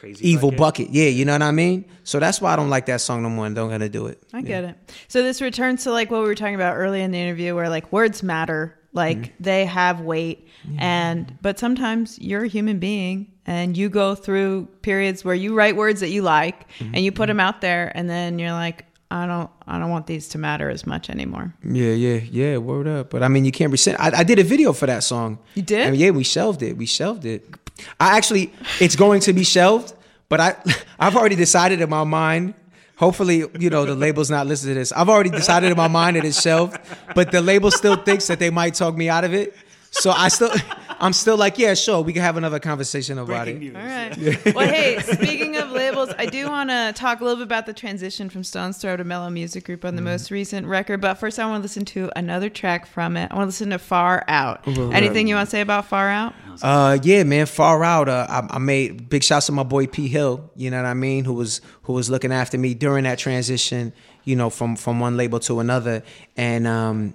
[0.00, 0.86] Crazy evil bucket.
[0.86, 0.94] bucket.
[0.94, 1.84] Yeah, you know what I mean?
[2.04, 4.22] So that's why I don't like that song no more and don't gonna do it.
[4.32, 4.94] I get it.
[5.08, 7.68] So this returns to like what we were talking about early in the interview where
[7.68, 8.78] like words matter.
[8.94, 9.42] Like mm-hmm.
[9.42, 15.22] they have weight and but sometimes you're a human being and you go through periods
[15.22, 16.94] where you write words that you like mm-hmm.
[16.94, 20.06] and you put them out there and then you're like I don't I don't want
[20.06, 21.54] these to matter as much anymore.
[21.62, 23.10] Yeah, yeah, yeah, word up.
[23.10, 25.38] But I mean you can't resent I, I did a video for that song.
[25.54, 25.86] You did?
[25.86, 26.76] I mean, yeah, we shelved it.
[26.76, 27.59] We shelved it.
[27.98, 29.94] I actually it's going to be shelved,
[30.28, 30.56] but I
[30.98, 32.54] I've already decided in my mind
[33.00, 34.92] Hopefully, you know, the label's not listening to this.
[34.92, 36.78] I've already decided in my mind it's shelved,
[37.14, 39.56] but the label still thinks that they might talk me out of it.
[39.90, 40.52] So I still,
[41.00, 43.72] I'm still like, yeah, sure, we can have another conversation about Breaking it.
[43.72, 43.76] News.
[43.76, 44.18] All right.
[44.18, 44.36] Yeah.
[44.60, 47.72] Well, hey, speaking of labels, I do want to talk a little bit about the
[47.72, 50.06] transition from Stones Throw to Mellow Music Group on the mm.
[50.06, 51.00] most recent record.
[51.00, 53.30] But first, I want to listen to another track from it.
[53.30, 54.66] I want to listen to Far Out.
[54.66, 56.34] Anything you want to say about Far Out?
[56.62, 58.08] Uh, yeah, man, Far Out.
[58.08, 60.50] Uh, I, I, made big shouts to my boy P Hill.
[60.56, 61.24] You know what I mean?
[61.24, 63.92] Who was who was looking after me during that transition.
[64.24, 66.02] You know, from from one label to another,
[66.36, 67.14] and um,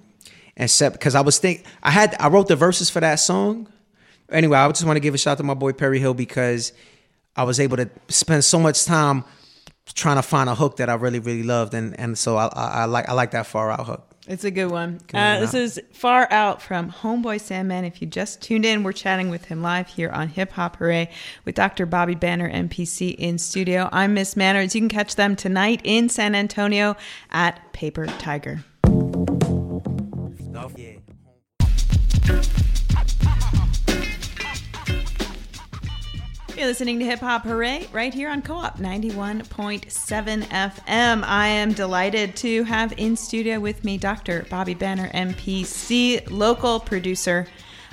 [0.56, 3.68] and set because I was think I had I wrote the verses for that song.
[4.30, 6.72] Anyway, I just want to give a shout out to my boy Perry Hill because
[7.36, 9.24] I was able to spend so much time
[9.94, 12.66] trying to find a hook that I really really loved, and and so I, I,
[12.66, 14.16] I like I like that far out hook.
[14.28, 14.98] It's a good one.
[15.14, 17.84] Uh, this is Far Out from Homeboy Sandman.
[17.84, 21.10] If you just tuned in, we're chatting with him live here on Hip Hop Hooray
[21.44, 21.86] with Dr.
[21.86, 23.88] Bobby Banner, MPC, in studio.
[23.92, 24.74] I'm Miss Manners.
[24.74, 26.96] You can catch them tonight in San Antonio
[27.30, 28.64] at Paper Tiger.
[36.56, 39.84] You're listening to Hip Hop Hooray right here on Co op 91.7
[40.44, 41.22] FM.
[41.22, 44.46] I am delighted to have in studio with me Dr.
[44.48, 47.46] Bobby Banner, MPC, local producer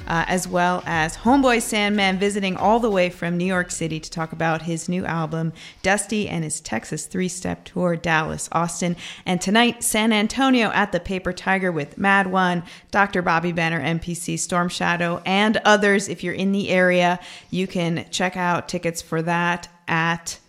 [0.08, 4.10] uh, as well as Homeboy Sandman visiting all the way from New York City to
[4.10, 9.42] talk about his new album, Dusty, and his Texas three step tour, Dallas, Austin, and
[9.42, 13.22] tonight, San Antonio at the Paper Tiger with Mad One, Dr.
[13.22, 16.10] Bobby Banner, MPC, Storm Shadow, and others.
[16.10, 20.40] If you're in the area, you can check out tickets for that at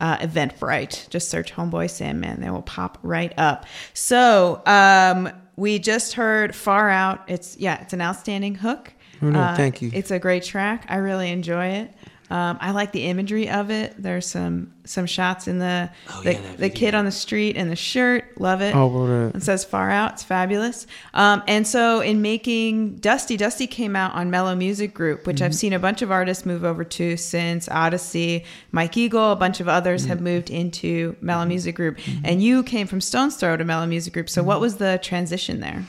[0.00, 1.08] uh, Eventbrite.
[1.08, 3.66] Just search Homeboy Sandman, they will pop right up.
[3.92, 7.22] So, um, we just heard Far Out.
[7.28, 8.92] It's yeah, it's an outstanding hook.
[9.22, 9.90] Oh, no, uh, thank you.
[9.94, 10.86] It's a great track.
[10.88, 11.92] I really enjoy it.
[12.34, 13.94] Um, I like the imagery of it.
[13.96, 17.68] There's some some shots in the oh, the, yeah, the kid on the street in
[17.68, 18.40] the shirt.
[18.40, 18.74] Love it.
[18.74, 20.14] Oh, well, it says far out.
[20.14, 20.88] It's fabulous.
[21.14, 25.44] Um, and so in making Dusty, Dusty came out on Mellow Music Group, which mm-hmm.
[25.44, 28.44] I've seen a bunch of artists move over to since Oddisee.
[28.72, 30.08] Mike Eagle, a bunch of others mm-hmm.
[30.08, 31.50] have moved into Mellow mm-hmm.
[31.50, 32.22] Music Group, mm-hmm.
[32.24, 34.28] and you came from Stones Throw to Mellow Music Group.
[34.28, 34.62] So what mm-hmm.
[34.62, 35.84] was the transition there?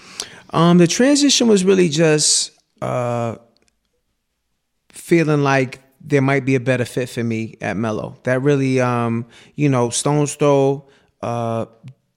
[0.51, 2.51] Um, the transition was really just.
[2.83, 3.37] Uh,
[4.89, 8.17] feeling like there might be a better fit for me at Mellow.
[8.23, 10.87] That really, um, you know, Stones Throw,
[11.21, 11.65] uh,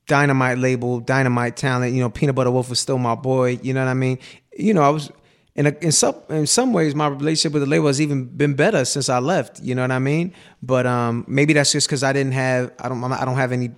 [0.07, 1.95] Dynamite label, Dynamite talent.
[1.95, 3.59] You know, Peanut Butter Wolf was still my boy.
[3.63, 4.19] You know what I mean?
[4.57, 5.11] You know, I was
[5.55, 8.55] in a, in some in some ways my relationship with the label has even been
[8.55, 9.61] better since I left.
[9.61, 10.35] You know what I mean?
[10.63, 13.71] But um, maybe that's just because I didn't have I don't I don't have any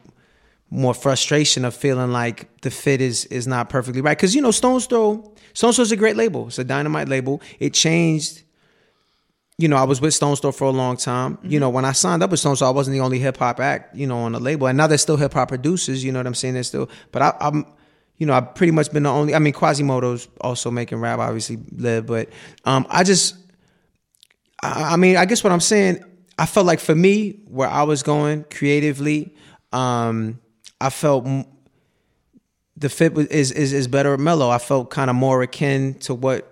[0.70, 4.16] more frustration of feeling like the fit is is not perfectly right.
[4.16, 6.49] Because you know, Stones Throw Stones Throw is a great label.
[6.49, 7.40] It's a Dynamite label.
[7.61, 8.42] It changed
[9.61, 11.37] you know, I was with Stones Throw for a long time.
[11.37, 11.51] Mm-hmm.
[11.51, 13.61] You know, when I signed up with Stones Throw, I wasn't the only hip hop
[13.61, 14.66] act, you know, on the label.
[14.66, 16.55] And now they're still hip hop producers, you know what I'm saying?
[16.55, 17.66] They're still, but I, am
[18.16, 21.59] you know, I've pretty much been the only, I mean, Quasimoto's also making rap, obviously,
[21.73, 22.29] live, but
[22.64, 23.35] um, I just,
[24.62, 26.05] I, I, mean, I guess what I'm saying,
[26.38, 29.35] I felt like for me, where I was going creatively,
[29.73, 30.40] um,
[30.81, 31.27] I felt
[32.77, 34.49] the fit was, is is is better at Mellow.
[34.49, 36.50] I felt kind of more akin to what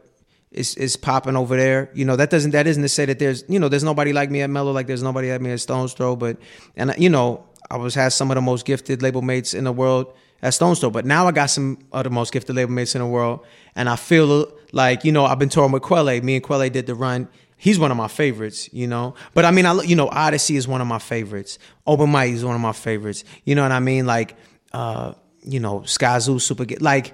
[0.51, 1.91] is is popping over there.
[1.95, 4.31] You know, that doesn't that isn't to say that there's you know there's nobody like
[4.31, 6.39] me at Mellow, like there's nobody like me at Stones Throw, but
[6.77, 9.73] and you know I was had some of the most gifted label mates in the
[9.73, 12.95] world at Stones Throw, but now I got some of the most gifted label mates
[12.95, 13.45] in the world,
[13.77, 16.21] and I feel like you know I've been touring with Quelle.
[16.23, 17.29] Me and Quelle did the run.
[17.61, 19.15] He's one of my favorites, you know.
[19.35, 21.59] But I mean, I you know Oddisee is one of my favorites.
[21.87, 23.25] Open Mike is one of my favorites.
[23.45, 24.07] You know what I mean?
[24.07, 24.37] Like,
[24.73, 26.81] uh, you know, Skyzoo, Super good.
[26.81, 27.13] like.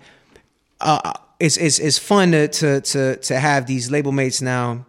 [0.81, 4.87] Uh, it's it's it's fun to to to to have these label mates now.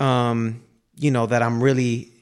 [0.00, 0.62] Um,
[0.96, 2.12] you know that I'm really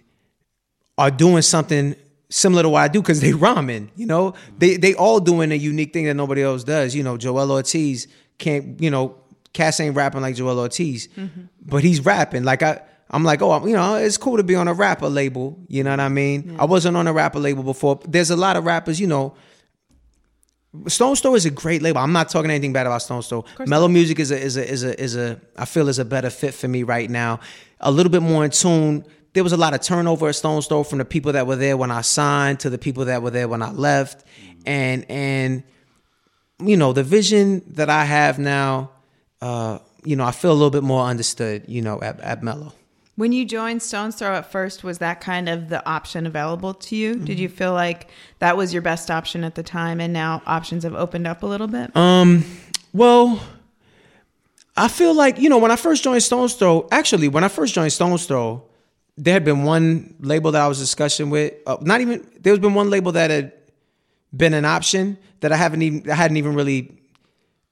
[0.98, 1.94] are doing something
[2.28, 3.90] similar to what I do because they rhyming.
[3.96, 6.94] You know, they they all doing a unique thing that nobody else does.
[6.94, 8.80] You know, Joell Ortiz can't.
[8.80, 9.16] You know,
[9.52, 11.42] Cass ain't rapping like Joell Ortiz, mm-hmm.
[11.64, 12.80] but he's rapping like I.
[13.08, 15.56] I'm like, oh, you know, it's cool to be on a rapper label.
[15.68, 16.50] You know what I mean?
[16.50, 16.62] Yeah.
[16.62, 18.00] I wasn't on a rapper label before.
[18.04, 19.36] There's a lot of rappers, you know,
[20.88, 22.00] Stones Throw is a great label.
[22.00, 23.44] I'm not talking anything bad about Stone Throw.
[23.66, 26.30] Mellow Music is a is a is a is a I feel is a better
[26.30, 27.40] fit for me right now.
[27.80, 29.04] A little bit more in tune.
[29.32, 31.76] There was a lot of turnover at Stone Throw from the people that were there
[31.76, 34.24] when I signed to the people that were there when I left,
[34.64, 35.62] and and
[36.58, 38.90] you know the vision that I have now.
[39.40, 41.64] Uh, you know, I feel a little bit more understood.
[41.68, 42.72] You know, at, at Mellow.
[43.16, 46.96] When you joined Stones Throw at first, was that kind of the option available to
[46.96, 47.14] you?
[47.14, 47.24] Mm-hmm.
[47.24, 48.08] Did you feel like
[48.40, 51.46] that was your best option at the time, and now options have opened up a
[51.46, 51.96] little bit?
[51.96, 52.44] Um,
[52.92, 53.42] well,
[54.76, 56.86] I feel like you know when I first joined Stones Throw.
[56.92, 58.62] Actually, when I first joined Stones Throw,
[59.16, 61.54] there had been one label that I was discussing with.
[61.66, 63.52] Uh, not even there's been one label that had
[64.36, 66.95] been an option that I haven't even I hadn't even really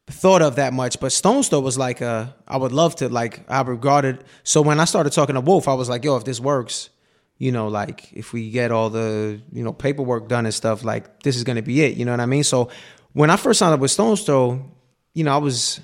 [0.06, 1.00] thought of that much.
[1.00, 4.24] But Stones Throw was like uh, I would love to like I regarded.
[4.42, 6.90] So when I started talking to Wolf, I was like, yo, if this works,
[7.38, 11.22] you know, like if we get all the you know paperwork done and stuff, like
[11.22, 11.96] this is gonna be it.
[11.96, 12.44] You know what I mean?
[12.44, 12.70] So
[13.12, 14.70] when I first signed up with Stones Throw,
[15.14, 15.80] you know, I was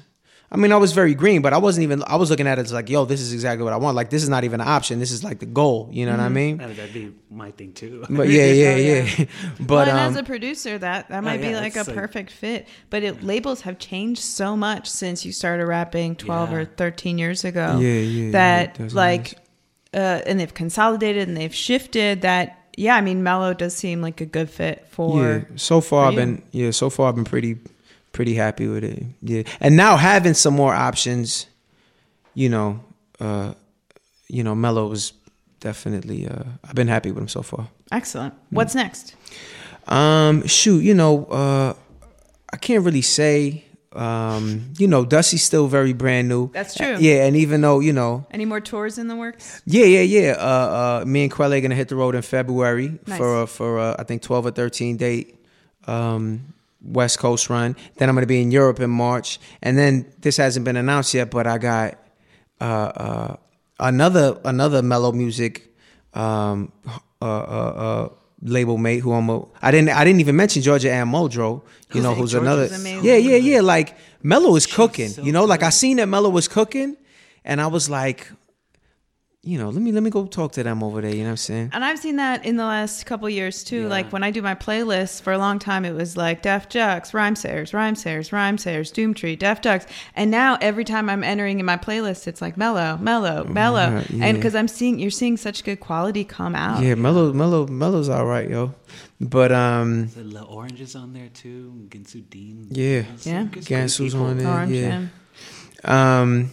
[0.53, 2.03] I mean, I was very green, but I wasn't even.
[2.09, 3.95] I was looking at it as like, yo, this is exactly what I want.
[3.95, 4.99] Like, this is not even an option.
[4.99, 5.89] This is like the goal.
[5.93, 6.21] You know mm-hmm.
[6.21, 6.57] what I mean?
[6.57, 8.05] That'd be my thing too.
[8.11, 9.09] But yeah, yeah, yeah.
[9.19, 9.25] yeah.
[9.61, 12.33] but well, um, as a producer, that that might oh, yeah, be like a perfect
[12.33, 12.67] fit.
[12.91, 16.57] But it, labels have changed so much since you started rapping twelve yeah.
[16.57, 17.79] or thirteen years ago.
[17.79, 18.31] Yeah, yeah.
[18.33, 19.39] That like,
[19.95, 22.23] uh, and they've consolidated and they've shifted.
[22.23, 25.23] That yeah, I mean, Mellow does seem like a good fit for.
[25.23, 25.45] Yeah.
[25.55, 26.73] So far, I've been yeah.
[26.73, 27.57] So far, I've been pretty
[28.13, 29.05] pretty happy with it.
[29.23, 31.47] Yeah, and now having some more options,
[32.35, 32.81] you know,
[33.21, 33.55] uh,
[34.29, 35.13] you know, Mellow was
[35.61, 36.29] definitely.
[36.29, 37.69] Uh, I've been happy with him so far.
[37.93, 38.35] Excellent.
[38.51, 38.83] What's mm.
[38.83, 39.15] next?
[39.89, 41.75] Um, shoot, you know, uh,
[42.53, 43.65] I can't really say.
[43.93, 46.53] Um, you know, Dusty's still very brand new.
[46.53, 46.97] That's true.
[47.01, 49.63] Yeah, and even though you know, any more tours in the works?
[49.67, 50.33] Yeah, yeah, yeah.
[50.39, 53.19] Uh, uh, me and Quelle gonna hit the road in February nice.
[53.19, 55.37] for for I think twelve or thirteen date.
[55.89, 57.77] Um, West Coast run.
[57.97, 61.15] Then I'm going to be in Europe in March, and then this hasn't been announced
[61.15, 61.99] yet, but I got
[62.61, 63.37] uh, uh,
[63.79, 65.75] another another mellow music
[66.15, 68.09] um, uh, uh, uh
[68.43, 71.63] label mate who I'm a, I didn't I didn't even mention Georgia Ann Muldrow,
[71.93, 72.67] you know, who's another
[73.03, 76.31] yeah yeah yeah like Mellow is cooking, so you know, like I seen that Mellow
[76.31, 76.97] was cooking,
[77.45, 78.31] and I was like,
[79.43, 81.11] you know, let me let me go talk to them over there.
[81.11, 81.71] You know what I'm saying?
[81.73, 83.83] And I've seen that in the last couple years too.
[83.83, 83.89] Yeah.
[83.89, 87.13] Like when I do my playlists for a long time, it was like Def Jux,
[87.13, 91.79] Rhymesayers, Rhyme Sayers, Rhymesayers, Doomtree, Def Jux, and now every time I'm entering in my
[91.79, 94.27] playlist, it's like Mellow, Mellow, Mellow, yeah.
[94.27, 96.83] and because I'm seeing you're seeing such good quality come out.
[96.83, 98.75] Yeah, Mellow, Mellow, Mellow's all right, yo.
[99.23, 101.87] But um, the L'Orange is on there too.
[101.89, 102.67] Ginsu Dean.
[102.71, 103.45] Yeah, yeah.
[103.45, 104.49] Gansu's on there.
[104.49, 105.07] Orange, yeah.
[105.83, 106.21] yeah.
[106.21, 106.51] Um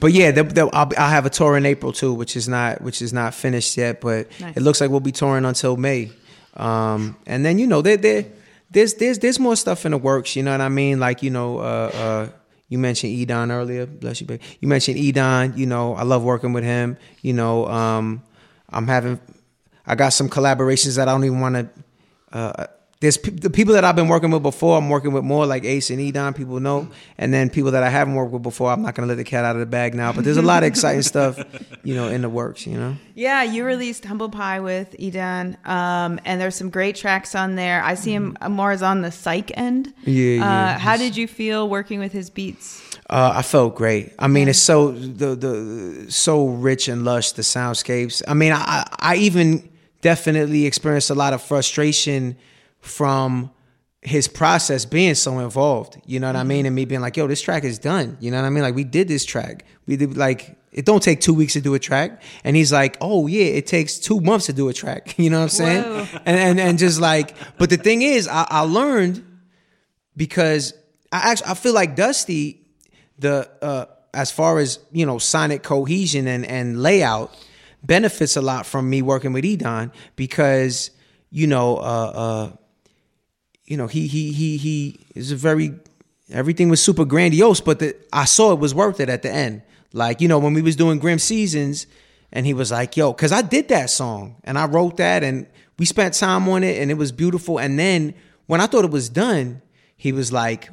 [0.00, 2.80] but yeah, they'll, they'll, I'll, I'll, have a tour in April too, which is not
[2.80, 4.56] which is not finished yet, but nice.
[4.56, 6.10] it looks like we'll be touring until May.
[6.54, 8.26] Um, and then you know, there there
[8.70, 10.36] there's there's there's more stuff in the works.
[10.36, 11.00] You know what I mean?
[11.00, 12.28] Like you know, uh, uh,
[12.68, 13.86] you mentioned Edan earlier.
[13.86, 14.42] Bless you, baby.
[14.60, 15.56] You mentioned Edan.
[15.56, 16.96] You know, I love working with him.
[17.22, 18.22] You know, um,
[18.68, 19.20] I'm having
[19.86, 21.68] I got some collaborations that I don't even want to.
[22.32, 22.66] Uh,
[23.00, 24.76] there's pe- the people that I've been working with before.
[24.76, 26.36] I'm working with more like Ace and Edan.
[26.36, 28.70] People know, and then people that I haven't worked with before.
[28.70, 30.12] I'm not gonna let the cat out of the bag now.
[30.12, 31.38] But there's a lot of exciting stuff,
[31.82, 32.66] you know, in the works.
[32.66, 32.96] You know.
[33.14, 37.82] Yeah, you released Humble Pi with Edan, um, and there's some great tracks on there.
[37.82, 38.52] I see him mm-hmm.
[38.52, 39.94] more as on the psych end.
[40.04, 40.74] Yeah, yeah.
[40.74, 42.82] Uh, how did you feel working with his beats?
[43.08, 44.12] Uh, I felt great.
[44.18, 44.50] I mean, yeah.
[44.50, 48.22] it's so the the so rich and lush the soundscapes.
[48.28, 49.70] I mean, I I even
[50.02, 52.36] definitely experienced a lot of frustration
[52.80, 53.50] from
[54.02, 56.00] his process being so involved.
[56.06, 56.40] You know what mm-hmm.
[56.40, 56.66] I mean?
[56.66, 58.16] And me being like, yo, this track is done.
[58.20, 58.62] You know what I mean?
[58.62, 59.64] Like we did this track.
[59.86, 62.22] We did like it don't take two weeks to do a track.
[62.44, 65.18] And he's like, oh yeah, it takes two months to do a track.
[65.20, 66.08] You know what I'm saying?
[66.26, 69.24] And, and and just like, but the thing is, I, I learned
[70.16, 70.72] because
[71.12, 72.62] I actually I feel like Dusty,
[73.18, 77.36] the uh, as far as you know sonic cohesion and and layout
[77.82, 80.90] benefits a lot from me working with Edan because
[81.30, 81.80] you know uh,
[82.14, 82.52] uh,
[83.70, 85.72] you know he he he he is a very
[86.32, 89.62] everything was super grandiose, but the, I saw it was worth it at the end.
[89.92, 91.86] Like you know when we was doing Grim Seasons,
[92.32, 95.46] and he was like, "Yo," because I did that song and I wrote that and
[95.78, 97.58] we spent time on it and it was beautiful.
[97.58, 98.14] And then
[98.46, 99.62] when I thought it was done,
[99.96, 100.68] he was like,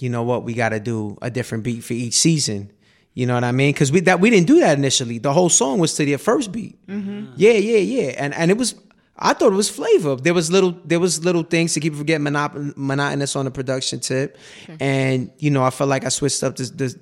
[0.00, 0.42] "You know what?
[0.42, 2.72] We got to do a different beat for each season."
[3.14, 3.72] You know what I mean?
[3.72, 5.18] Because we that we didn't do that initially.
[5.18, 6.84] The whole song was to the first beat.
[6.88, 7.34] Mm-hmm.
[7.36, 8.14] Yeah, yeah, yeah.
[8.18, 8.74] And and it was
[9.16, 10.16] I thought it was flavor.
[10.16, 13.50] There was little there was little things to keep from getting monot- monotonous on the
[13.50, 14.38] production tip,
[14.80, 16.70] and you know I felt like I switched up this.
[16.70, 16.96] this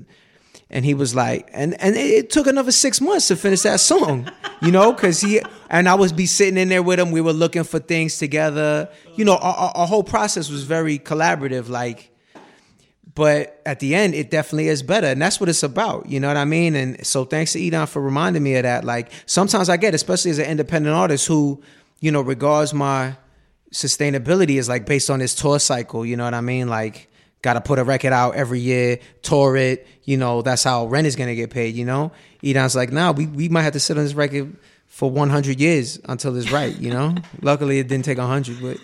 [0.73, 4.31] and he was like, and and it took another six months to finish that song,
[4.63, 7.11] you know, because he and I was be sitting in there with him.
[7.11, 9.37] We were looking for things together, you know.
[9.37, 12.11] Our, our whole process was very collaborative, like
[13.15, 16.29] but at the end it definitely is better and that's what it's about you know
[16.29, 19.69] what i mean and so thanks to edan for reminding me of that like sometimes
[19.69, 21.61] i get especially as an independent artist who
[22.01, 23.17] you know regards my
[23.73, 26.69] sustainability is like based on this tour cycle you know what i mean?
[26.69, 27.09] Like
[27.43, 31.17] gotta put a record out every year tour it you know that's how rent is
[31.17, 32.13] gonna get paid you know?
[32.43, 34.57] Edan's like nah we, we might have to sit on this record
[34.91, 37.15] for 100 years until it's right, you know?
[37.43, 38.77] Luckily, it didn't take 100, but.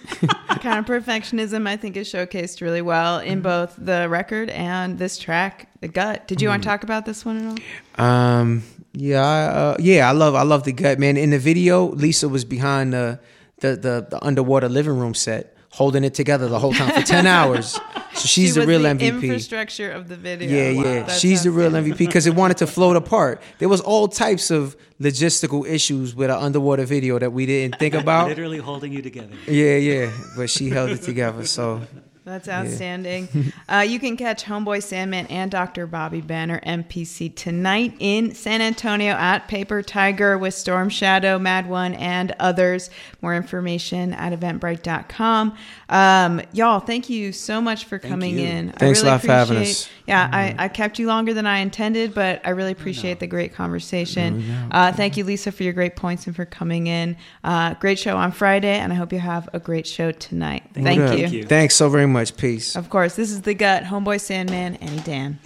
[0.63, 5.19] kind of perfectionism, I think, is showcased really well in both the record and this
[5.19, 6.29] track, The Gut.
[6.29, 6.53] Did you mm.
[6.53, 7.61] want to talk about this one at
[7.99, 8.07] all?
[8.07, 11.17] Um, yeah, uh, yeah, I love, I love The Gut, man.
[11.17, 13.19] In the video, Lisa was behind the,
[13.59, 17.27] the, the, the underwater living room set holding it together the whole time for 10
[17.27, 17.73] hours.
[18.15, 19.25] So she's she the real the MVP.
[19.25, 20.49] Infrastructure of the video.
[20.49, 21.01] Yeah, yeah.
[21.03, 21.09] Wow.
[21.09, 23.43] She's the real MVP because it wanted to float apart.
[23.59, 27.93] There was all types of logistical issues with an underwater video that we didn't think
[27.95, 28.29] about.
[28.29, 29.35] Literally holding you together.
[29.47, 30.11] Yeah, yeah.
[30.35, 31.45] But she held it together.
[31.45, 31.83] So
[32.27, 33.29] that's outstanding.
[33.33, 33.79] Yeah.
[33.79, 35.87] uh, you can catch Homeboy Sandman and Dr.
[35.87, 41.95] Bobby Banner MPC tonight in San Antonio at Paper Tiger with Storm Shadow, Mad One,
[41.95, 42.91] and others.
[43.23, 45.57] More information at eventbrite.com.
[45.89, 48.73] Um, y'all, thank you so much for coming in.
[48.73, 49.89] Thanks really a lot for having us.
[50.07, 50.61] Yeah, mm-hmm.
[50.61, 54.35] I, I, kept you longer than I intended, but I really appreciate the great conversation.
[54.37, 54.69] Oh, yeah.
[54.71, 57.17] uh, thank you, Lisa, for your great points and for coming in.
[57.45, 60.65] Uh, great show on Friday, and I hope you have a great show tonight.
[60.75, 61.45] Thank, thank you.
[61.45, 62.16] Thanks so very much.
[62.37, 62.77] Peace.
[62.77, 63.17] Of course.
[63.17, 65.37] This is The Gut, Homeboy Sandman, and Edan.